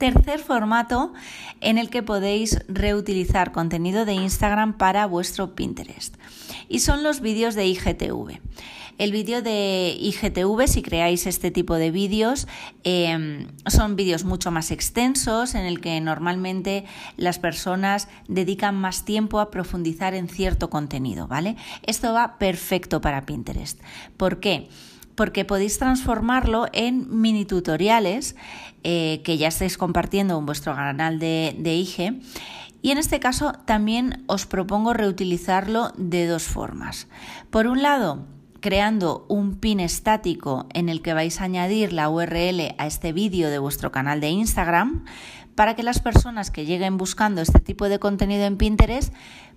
Tercer 0.00 0.38
formato 0.38 1.12
en 1.60 1.76
el 1.76 1.90
que 1.90 2.02
podéis 2.02 2.58
reutilizar 2.68 3.52
contenido 3.52 4.06
de 4.06 4.14
Instagram 4.14 4.78
para 4.78 5.04
vuestro 5.04 5.54
Pinterest. 5.54 6.16
Y 6.70 6.78
son 6.78 7.02
los 7.02 7.20
vídeos 7.20 7.54
de 7.54 7.66
IGTV. 7.66 8.40
El 8.96 9.12
vídeo 9.12 9.42
de 9.42 9.94
IGTV, 10.00 10.66
si 10.68 10.80
creáis 10.80 11.26
este 11.26 11.50
tipo 11.50 11.74
de 11.74 11.90
vídeos, 11.90 12.48
em, 12.82 13.48
son 13.66 13.94
vídeos 13.94 14.24
mucho 14.24 14.50
más 14.50 14.70
extensos 14.70 15.54
en 15.54 15.66
el 15.66 15.82
que 15.82 16.00
normalmente 16.00 16.86
las 17.18 17.38
personas 17.38 18.08
dedican 18.26 18.76
más 18.76 19.04
tiempo 19.04 19.38
a 19.38 19.50
profundizar 19.50 20.14
en 20.14 20.28
cierto 20.28 20.70
contenido, 20.70 21.28
¿vale? 21.28 21.56
Esto 21.82 22.14
va 22.14 22.38
perfecto 22.38 23.02
para 23.02 23.26
Pinterest. 23.26 23.78
¿Por 24.16 24.40
qué? 24.40 24.70
Porque 25.20 25.44
podéis 25.44 25.78
transformarlo 25.78 26.68
en 26.72 27.20
mini 27.20 27.44
tutoriales 27.44 28.36
eh, 28.84 29.20
que 29.22 29.36
ya 29.36 29.48
estáis 29.48 29.76
compartiendo 29.76 30.38
en 30.38 30.46
vuestro 30.46 30.74
canal 30.74 31.18
de, 31.18 31.54
de 31.58 31.74
IG. 31.74 32.22
Y 32.80 32.90
en 32.90 32.96
este 32.96 33.20
caso 33.20 33.52
también 33.66 34.24
os 34.28 34.46
propongo 34.46 34.94
reutilizarlo 34.94 35.92
de 35.98 36.26
dos 36.26 36.44
formas. 36.44 37.06
Por 37.50 37.66
un 37.66 37.82
lado, 37.82 38.24
creando 38.60 39.26
un 39.28 39.56
pin 39.56 39.80
estático 39.80 40.66
en 40.72 40.88
el 40.88 41.02
que 41.02 41.12
vais 41.12 41.38
a 41.42 41.44
añadir 41.44 41.92
la 41.92 42.08
URL 42.08 42.74
a 42.78 42.86
este 42.86 43.12
vídeo 43.12 43.50
de 43.50 43.58
vuestro 43.58 43.92
canal 43.92 44.22
de 44.22 44.30
Instagram 44.30 45.04
para 45.54 45.76
que 45.76 45.82
las 45.82 46.00
personas 46.00 46.50
que 46.50 46.64
lleguen 46.64 46.96
buscando 46.96 47.42
este 47.42 47.60
tipo 47.60 47.90
de 47.90 47.98
contenido 47.98 48.44
en 48.44 48.56
Pinterest 48.56 49.12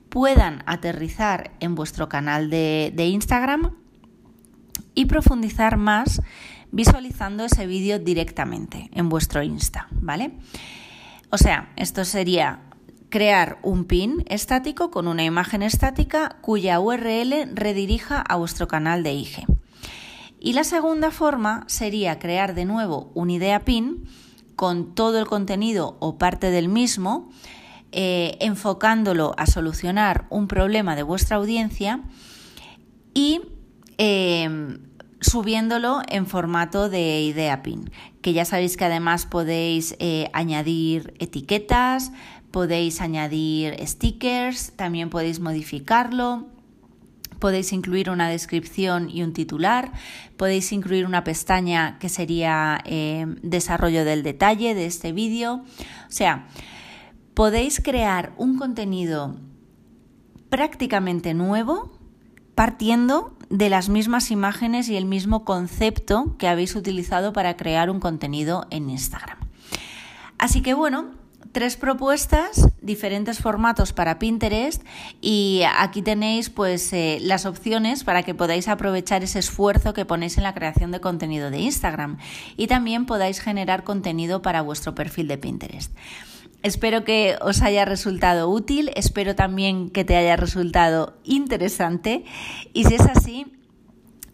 puedan 0.10 0.62
aterrizar 0.66 1.52
en 1.62 1.76
vuestro 1.76 2.10
canal 2.10 2.50
de, 2.50 2.94
Instagram 2.98 3.78
y 4.96 5.06
profundizar 5.06 5.78
más 5.78 6.22
visualizando 6.72 7.46
ese 7.46 7.68
vídeo 7.68 8.00
directamente 8.00 8.90
en 8.94 9.10
vuestro 9.10 9.44
Insta, 9.44 9.88
¿vale? 9.92 10.32
O 11.30 11.38
sea, 11.38 11.72
esto 11.76 12.04
sería 12.06 12.62
crear 13.10 13.60
un 13.62 13.86
pin 13.86 14.26
estático 14.28 14.90
con 14.90 15.08
una 15.08 15.24
imagen 15.24 15.62
estática 15.62 16.38
cuya 16.42 16.80
URL 16.80 17.48
redirija 17.54 18.20
a 18.22 18.36
vuestro 18.38 18.68
canal 18.68 19.04
de 19.04 19.14
IG. 19.14 19.46
Y 20.40 20.54
la 20.54 20.64
segunda 20.64 21.12
forma 21.12 21.64
sería 21.68 22.18
crear 22.18 22.56
de 22.56 22.66
nuevo 22.66 23.12
un 23.14 23.30
idea 23.30 23.60
pin 23.60 24.08
con 24.56 24.96
todo 24.96 25.20
el 25.20 25.28
contenido 25.28 25.96
o 26.00 26.18
parte 26.18 26.50
del 26.50 26.70
mismo, 26.70 27.30
eh, 27.92 28.36
enfocándolo 28.40 29.36
a 29.38 29.46
solucionar 29.46 30.26
un 30.32 30.48
problema 30.48 30.96
de 30.96 31.04
vuestra 31.04 31.38
audiencia 31.38 32.02
y 33.14 33.42
eh, 33.98 34.78
subiéndolo 35.24 36.02
en 36.08 36.28
formato 36.28 36.90
de 36.90 37.22
idea 37.22 37.64
pin, 37.64 37.90
que 38.22 38.34
ya 38.34 38.46
sabéis 38.46 38.78
que 38.78 38.86
además 38.86 39.26
podéis 39.26 39.96
eh, 40.00 40.30
añadir 40.34 41.14
etiquetas, 41.20 42.12
podéis 42.52 43.02
añadir 43.02 43.76
stickers, 43.88 44.74
también 44.76 45.10
podéis 45.10 45.40
modificarlo. 45.40 46.48
Podéis 47.40 47.74
incluir 47.74 48.10
una 48.10 48.30
descripción 48.30 49.10
y 49.10 49.22
un 49.22 49.34
titular. 49.34 49.92
Podéis 50.38 50.72
incluir 50.72 51.06
una 51.06 51.26
pestaña 51.26 51.98
que 52.00 52.08
sería 52.08 52.80
eh, 52.86 53.26
desarrollo 53.42 54.06
del 54.06 54.24
detalle 54.24 54.74
de 54.76 54.86
este 54.86 55.12
vídeo. 55.12 55.56
O 55.56 56.12
sea, 56.12 56.48
podéis 57.34 57.82
crear 57.82 58.32
un 58.38 58.58
contenido 58.58 59.36
prácticamente 60.48 61.34
nuevo 61.34 61.92
partiendo 62.56 63.33
de 63.50 63.70
las 63.70 63.90
mismas 63.90 64.32
imágenes 64.32 64.90
y 64.90 64.98
el 64.98 65.06
mismo 65.06 65.46
concepto 65.46 66.36
que 66.38 66.48
habéis 66.48 66.76
utilizado 66.76 67.34
para 67.34 67.58
crear 67.58 67.90
un 67.90 68.00
contenido 68.00 68.66
en 68.70 68.90
Instagram. 68.90 69.38
Así 70.38 70.62
que 70.62 70.74
bueno, 70.74 71.12
tres 71.54 71.78
propuestas, 71.78 72.68
diferentes 72.82 73.40
formatos 73.40 73.94
para 73.94 74.20
Pinterest 74.20 74.84
y 75.22 75.62
aquí 75.78 76.02
tenéis 76.02 76.50
pues 76.50 76.92
eh, 76.94 77.20
las 77.22 77.46
opciones 77.46 78.04
para 78.04 78.24
que 78.24 78.34
podáis 78.34 78.68
aprovechar 78.68 79.24
ese 79.24 79.40
esfuerzo 79.40 79.94
que 79.94 80.04
ponéis 80.04 80.38
en 80.38 80.44
la 80.44 80.54
creación 80.54 80.92
de 80.92 81.00
contenido 81.00 81.52
de 81.52 81.60
Instagram 81.60 82.18
y 82.58 82.68
también 82.68 83.06
podáis 83.06 83.40
generar 83.40 83.84
contenido 83.84 84.42
para 84.42 84.62
vuestro 84.62 84.96
perfil 84.96 85.28
de 85.28 85.38
Pinterest. 85.38 85.96
Espero 86.64 87.04
que 87.04 87.36
os 87.42 87.62
haya 87.62 87.86
resultado 87.86 88.50
útil, 88.50 88.92
espero 88.96 89.36
también 89.36 89.90
que 89.90 90.06
te 90.06 90.16
haya 90.16 90.38
resultado 90.38 91.18
interesante 91.24 92.24
y 92.74 92.86
si 92.86 92.96
es 92.96 93.02
así, 93.02 93.54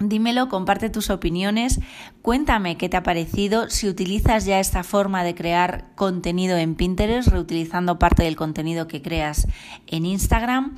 Dímelo, 0.01 0.47
comparte 0.47 0.89
tus 0.89 1.09
opiniones, 1.09 1.81
cuéntame 2.21 2.77
qué 2.77 2.87
te 2.87 2.95
ha 2.95 3.03
parecido, 3.03 3.69
si 3.69 3.89
utilizas 3.89 4.45
ya 4.45 4.61
esta 4.61 4.83
forma 4.83 5.25
de 5.25 5.35
crear 5.35 5.93
contenido 5.95 6.55
en 6.55 6.75
Pinterest, 6.75 7.27
reutilizando 7.27 7.99
parte 7.99 8.23
del 8.23 8.37
contenido 8.37 8.87
que 8.87 9.01
creas 9.01 9.45
en 9.87 10.05
Instagram. 10.05 10.77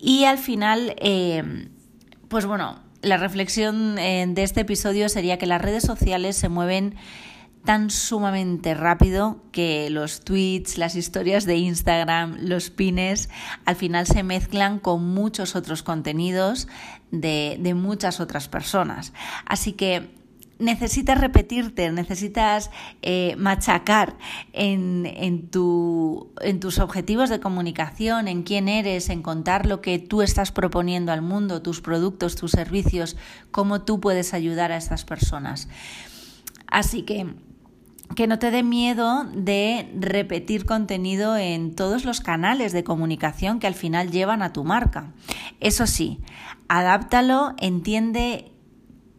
Y 0.00 0.24
al 0.24 0.38
final, 0.38 0.96
eh, 0.98 1.68
pues 2.26 2.44
bueno, 2.44 2.80
la 3.02 3.18
reflexión 3.18 4.00
eh, 4.00 4.26
de 4.28 4.42
este 4.42 4.62
episodio 4.62 5.08
sería 5.08 5.38
que 5.38 5.46
las 5.46 5.62
redes 5.62 5.84
sociales 5.84 6.34
se 6.34 6.48
mueven 6.48 6.96
tan 7.64 7.90
sumamente 7.90 8.74
rápido 8.74 9.42
que 9.52 9.90
los 9.90 10.20
tweets, 10.20 10.78
las 10.78 10.96
historias 10.96 11.44
de 11.44 11.56
Instagram, 11.56 12.38
los 12.40 12.70
pines, 12.70 13.28
al 13.66 13.76
final 13.76 14.06
se 14.06 14.22
mezclan 14.22 14.78
con 14.78 15.04
muchos 15.04 15.56
otros 15.56 15.82
contenidos 15.82 16.68
de, 17.10 17.58
muchas 17.74 18.20
otras 18.20 18.48
personas. 18.48 19.12
Así 19.44 19.72
que 19.72 20.10
necesitas 20.58 21.18
repetirte, 21.18 21.90
necesitas 21.92 22.70
eh, 23.02 23.34
machacar 23.36 24.16
en, 24.52 25.06
en, 25.06 25.48
en, 26.40 26.60
tus 26.60 26.78
objetivos 26.78 27.30
de 27.30 27.40
comunicación, 27.40 28.28
en 28.28 28.42
quién 28.42 28.68
eres, 28.68 29.10
en 29.10 29.22
contar 29.22 29.66
lo 29.66 29.80
que 29.80 29.98
tú 29.98 30.22
estás 30.22 30.50
proponiendo 30.50 31.12
al 31.12 31.22
mundo, 31.22 31.62
tus 31.62 31.80
productos, 31.80 32.36
tus 32.36 32.52
servicios, 32.52 33.16
cómo 33.50 33.82
tú 33.82 34.00
puedes 34.00 34.34
ayudar 34.34 34.72
a 34.72 34.76
estas 34.76 35.04
personas. 35.04 35.68
Así 36.66 37.02
que 37.02 37.26
que 38.16 38.26
no 38.26 38.38
te 38.38 38.50
dé 38.50 38.62
miedo 38.62 39.24
de 39.32 39.90
repetir 39.98 40.66
contenido 40.66 41.36
en 41.36 41.74
todos 41.74 42.04
los 42.04 42.20
canales 42.20 42.72
de 42.72 42.84
comunicación 42.84 43.60
que 43.60 43.66
al 43.66 43.74
final 43.74 44.10
llevan 44.10 44.42
a 44.42 44.52
tu 44.52 44.64
marca. 44.64 45.12
Eso 45.60 45.86
sí, 45.86 46.20
adáptalo, 46.68 47.54
entiende 47.58 48.50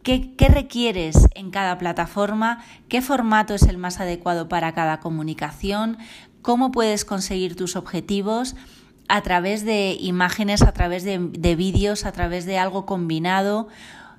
qué, 0.02 0.34
requieres 0.48 1.28
en 1.34 1.50
cada 1.50 1.78
plataforma, 1.78 2.62
qué 2.88 3.00
formato 3.00 3.54
es 3.54 3.62
el 3.62 3.78
más 3.78 4.00
adecuado 4.00 4.48
para 4.48 4.72
cada 4.72 5.00
comunicación, 5.00 5.96
cómo 6.42 6.70
puedes 6.70 7.04
conseguir 7.04 7.56
tus 7.56 7.76
objetivos 7.76 8.56
a 9.08 9.22
través 9.22 9.64
de 9.64 9.96
imágenes, 9.98 10.62
a 10.62 10.72
través 10.72 11.04
de, 11.04 11.18
de 11.18 11.56
vídeos, 11.56 12.04
a 12.04 12.12
través 12.12 12.44
de 12.44 12.58
algo 12.58 12.84
combinado. 12.84 13.68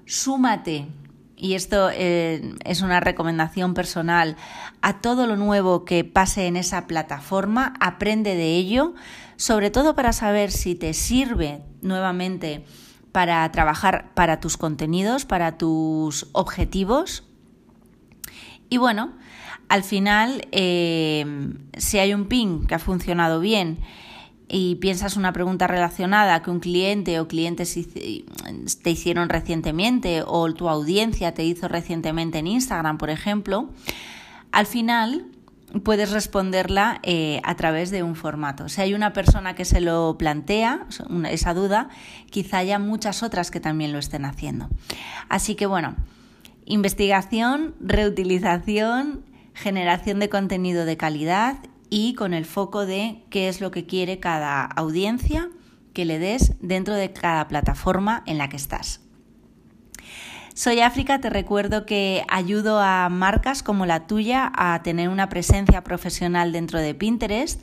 Súmate 0.05 0.87
y 1.35 1.55
esto 1.55 1.89
eh, 1.91 2.55
es 2.63 2.81
una 2.81 2.99
recomendación 2.99 3.73
personal, 3.73 4.37
a 4.81 5.01
todo 5.01 5.27
lo 5.27 5.35
nuevo 5.35 5.85
que 5.85 6.03
pase 6.03 6.47
en 6.47 6.55
esa 6.55 6.87
plataforma, 6.87 7.73
aprende 7.79 8.35
de 8.35 8.55
ello, 8.55 8.93
sobre 9.35 9.71
todo 9.71 9.95
para 9.95 10.13
saber 10.13 10.51
si 10.51 10.75
te 10.75 10.93
sirve 10.93 11.61
nuevamente 11.81 12.65
para 13.11 13.49
trabajar 13.51 14.13
para 14.13 14.39
tus 14.39 14.57
contenidos, 14.57 15.25
para 15.25 15.57
tus 15.57 16.27
objetivos. 16.33 17.23
Y 18.69 18.77
bueno, 18.77 19.13
al 19.69 19.83
final, 19.83 20.47
eh, 20.51 21.25
si 21.77 21.99
hay 21.99 22.13
un 22.13 22.25
ping 22.25 22.65
que 22.65 22.75
ha 22.75 22.79
funcionado 22.79 23.39
bien, 23.39 23.79
y 24.55 24.75
piensas 24.75 25.17
una 25.17 25.33
pregunta 25.33 25.65
relacionada 25.65 26.43
que 26.43 26.51
un 26.51 26.59
cliente 26.59 27.19
o 27.19 27.27
clientes 27.27 27.75
te 28.83 28.89
hicieron 28.91 29.27
recientemente 29.27 30.21
o 30.23 30.53
tu 30.53 30.69
audiencia 30.69 31.33
te 31.33 31.43
hizo 31.43 31.67
recientemente 31.67 32.37
en 32.37 32.45
Instagram, 32.45 32.99
por 32.99 33.09
ejemplo, 33.09 33.71
al 34.51 34.67
final 34.67 35.25
puedes 35.83 36.11
responderla 36.11 36.99
eh, 37.01 37.41
a 37.43 37.55
través 37.55 37.89
de 37.89 38.03
un 38.03 38.15
formato. 38.15 38.69
Si 38.69 38.79
hay 38.79 38.93
una 38.93 39.11
persona 39.11 39.55
que 39.55 39.65
se 39.65 39.81
lo 39.81 40.19
plantea, 40.19 40.85
esa 41.31 41.55
duda, 41.55 41.89
quizá 42.29 42.59
haya 42.59 42.77
muchas 42.77 43.23
otras 43.23 43.49
que 43.49 43.59
también 43.59 43.91
lo 43.91 43.97
estén 43.97 44.23
haciendo. 44.23 44.69
Así 45.29 45.55
que 45.55 45.65
bueno, 45.65 45.95
investigación, 46.65 47.73
reutilización, 47.79 49.23
generación 49.55 50.19
de 50.19 50.29
contenido 50.29 50.85
de 50.85 50.95
calidad 50.95 51.57
y 51.93 52.15
con 52.15 52.33
el 52.33 52.45
foco 52.45 52.87
de 52.87 53.23
qué 53.29 53.47
es 53.47 53.61
lo 53.61 53.69
que 53.69 53.85
quiere 53.85 54.19
cada 54.19 54.65
audiencia 54.65 55.49
que 55.93 56.05
le 56.05 56.17
des 56.17 56.53
dentro 56.59 56.95
de 56.95 57.13
cada 57.13 57.47
plataforma 57.47 58.23
en 58.25 58.39
la 58.39 58.49
que 58.49 58.55
estás. 58.55 59.01
Soy 60.55 60.79
África, 60.79 61.21
te 61.21 61.29
recuerdo 61.29 61.85
que 61.85 62.23
ayudo 62.29 62.79
a 62.79 63.09
marcas 63.09 63.61
como 63.61 63.85
la 63.85 64.07
tuya 64.07 64.51
a 64.55 64.81
tener 64.81 65.07
una 65.07 65.29
presencia 65.29 65.83
profesional 65.83 66.51
dentro 66.51 66.79
de 66.79 66.95
Pinterest 66.95 67.61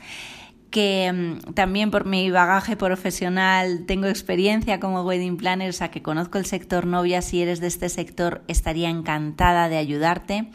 que 0.70 1.10
mm, 1.12 1.54
también 1.54 1.90
por 1.90 2.04
mi 2.04 2.30
bagaje 2.30 2.76
profesional 2.76 3.84
tengo 3.86 4.06
experiencia 4.06 4.78
como 4.78 5.02
wedding 5.02 5.38
planner, 5.38 5.70
o 5.70 5.72
sea 5.72 5.90
que 5.90 6.02
conozco 6.02 6.38
el 6.38 6.46
sector 6.46 6.86
novia, 6.86 7.20
si 7.20 7.42
eres 7.42 7.58
de 7.58 7.66
este 7.66 7.88
sector 7.88 8.44
estaría 8.46 8.90
encantada 8.90 9.68
de 9.68 9.78
ayudarte. 9.78 10.52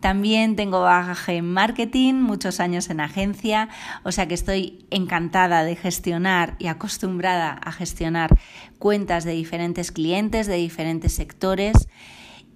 También 0.00 0.56
tengo 0.56 0.80
bagaje 0.80 1.36
en 1.36 1.52
marketing, 1.52 2.14
muchos 2.14 2.58
años 2.58 2.88
en 2.88 3.00
agencia, 3.00 3.68
o 4.02 4.12
sea 4.12 4.26
que 4.26 4.34
estoy 4.34 4.86
encantada 4.90 5.62
de 5.62 5.76
gestionar 5.76 6.56
y 6.58 6.68
acostumbrada 6.68 7.52
a 7.52 7.70
gestionar 7.70 8.38
cuentas 8.78 9.24
de 9.24 9.32
diferentes 9.32 9.92
clientes, 9.92 10.46
de 10.46 10.56
diferentes 10.56 11.12
sectores. 11.12 11.88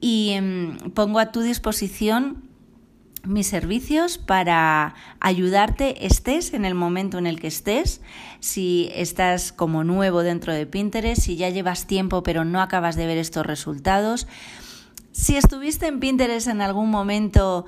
Y 0.00 0.36
mm, 0.40 0.90
pongo 0.90 1.18
a 1.18 1.32
tu 1.32 1.42
disposición 1.42 2.54
mis 3.26 3.46
servicios 3.46 4.18
para 4.18 4.94
ayudarte 5.20 6.06
estés 6.06 6.52
en 6.52 6.64
el 6.64 6.74
momento 6.74 7.18
en 7.18 7.26
el 7.26 7.40
que 7.40 7.46
estés, 7.46 8.00
si 8.40 8.90
estás 8.94 9.52
como 9.52 9.82
nuevo 9.84 10.22
dentro 10.22 10.52
de 10.52 10.66
Pinterest, 10.66 11.22
si 11.22 11.36
ya 11.36 11.48
llevas 11.48 11.86
tiempo 11.86 12.22
pero 12.22 12.44
no 12.44 12.60
acabas 12.60 12.96
de 12.96 13.06
ver 13.06 13.18
estos 13.18 13.46
resultados, 13.46 14.26
si 15.14 15.36
estuviste 15.36 15.86
en 15.86 16.00
Pinterest 16.00 16.48
en 16.48 16.60
algún 16.60 16.90
momento 16.90 17.66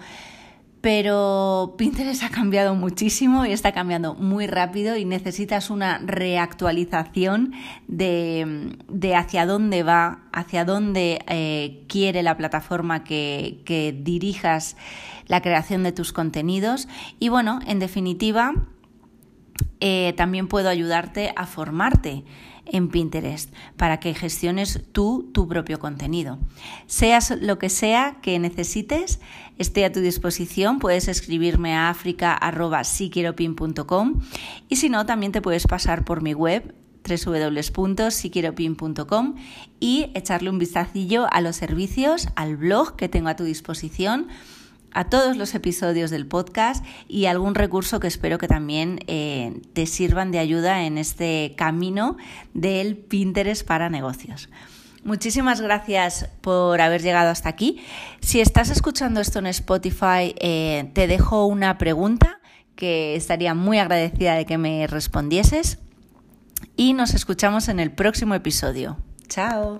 pero 0.80 1.74
Pinterest 1.78 2.22
ha 2.22 2.28
cambiado 2.28 2.74
muchísimo 2.74 3.44
y 3.44 3.52
está 3.52 3.72
cambiando 3.72 4.14
muy 4.14 4.46
rápido 4.46 4.96
y 4.96 5.04
necesitas 5.04 5.70
una 5.70 5.98
reactualización 5.98 7.54
de, 7.88 8.76
hacia 9.16 9.46
dónde 9.46 9.82
va, 9.82 10.20
hacia 10.32 10.64
dónde 10.64 11.18
eh, 11.26 11.84
quiere 11.88 12.22
la 12.22 12.36
plataforma 12.36 13.02
que 13.02 14.00
dirijas 14.00 14.76
la 15.26 15.40
creación 15.40 15.82
de 15.82 15.90
tus 15.90 16.12
contenidos. 16.12 16.86
Y 17.18 17.30
bueno, 17.30 17.58
en 17.66 17.80
definitiva, 17.80 18.52
eh, 19.80 20.14
también 20.16 20.48
puedo 20.48 20.68
ayudarte 20.68 21.32
a 21.36 21.46
formarte 21.46 22.24
en 22.66 22.88
Pinterest 22.88 23.52
para 23.76 24.00
que 24.00 24.14
gestiones 24.14 24.80
tú 24.92 25.30
tu 25.32 25.46
propio 25.48 25.78
contenido. 25.78 26.38
Seas 26.86 27.34
lo 27.40 27.58
que 27.58 27.68
sea 27.68 28.16
que 28.22 28.38
necesites, 28.38 29.20
esté 29.58 29.84
a 29.84 29.92
tu 29.92 30.00
disposición. 30.00 30.78
Puedes 30.78 31.08
escribirme 31.08 31.74
a 31.74 31.90
africa.siquieropin.com 31.90 34.22
y 34.68 34.76
si 34.76 34.88
no, 34.88 35.04
también 35.06 35.32
te 35.32 35.42
puedes 35.42 35.66
pasar 35.66 36.04
por 36.04 36.22
mi 36.22 36.34
web 36.34 36.72
www.siquieropin.com 37.06 39.34
y 39.78 40.10
echarle 40.14 40.50
un 40.50 40.58
vistacillo 40.58 41.32
a 41.32 41.40
los 41.40 41.54
servicios, 41.56 42.28
al 42.34 42.56
blog 42.56 42.96
que 42.96 43.08
tengo 43.08 43.28
a 43.28 43.36
tu 43.36 43.44
disposición 43.44 44.26
a 44.96 45.04
todos 45.04 45.36
los 45.36 45.54
episodios 45.54 46.10
del 46.10 46.26
podcast 46.26 46.82
y 47.06 47.26
algún 47.26 47.54
recurso 47.54 48.00
que 48.00 48.06
espero 48.06 48.38
que 48.38 48.48
también 48.48 49.00
eh, 49.08 49.60
te 49.74 49.84
sirvan 49.84 50.32
de 50.32 50.38
ayuda 50.38 50.84
en 50.84 50.96
este 50.96 51.52
camino 51.54 52.16
del 52.54 52.96
Pinterest 52.96 53.66
para 53.66 53.90
negocios. 53.90 54.48
Muchísimas 55.04 55.60
gracias 55.60 56.30
por 56.40 56.80
haber 56.80 57.02
llegado 57.02 57.28
hasta 57.28 57.50
aquí. 57.50 57.84
Si 58.20 58.40
estás 58.40 58.70
escuchando 58.70 59.20
esto 59.20 59.38
en 59.38 59.48
Spotify, 59.48 60.34
eh, 60.40 60.90
te 60.94 61.06
dejo 61.06 61.44
una 61.44 61.76
pregunta 61.76 62.40
que 62.74 63.16
estaría 63.16 63.52
muy 63.52 63.78
agradecida 63.78 64.34
de 64.34 64.46
que 64.46 64.56
me 64.56 64.86
respondieses 64.86 65.78
y 66.74 66.94
nos 66.94 67.12
escuchamos 67.12 67.68
en 67.68 67.80
el 67.80 67.92
próximo 67.92 68.34
episodio. 68.34 68.96
Chao. 69.28 69.78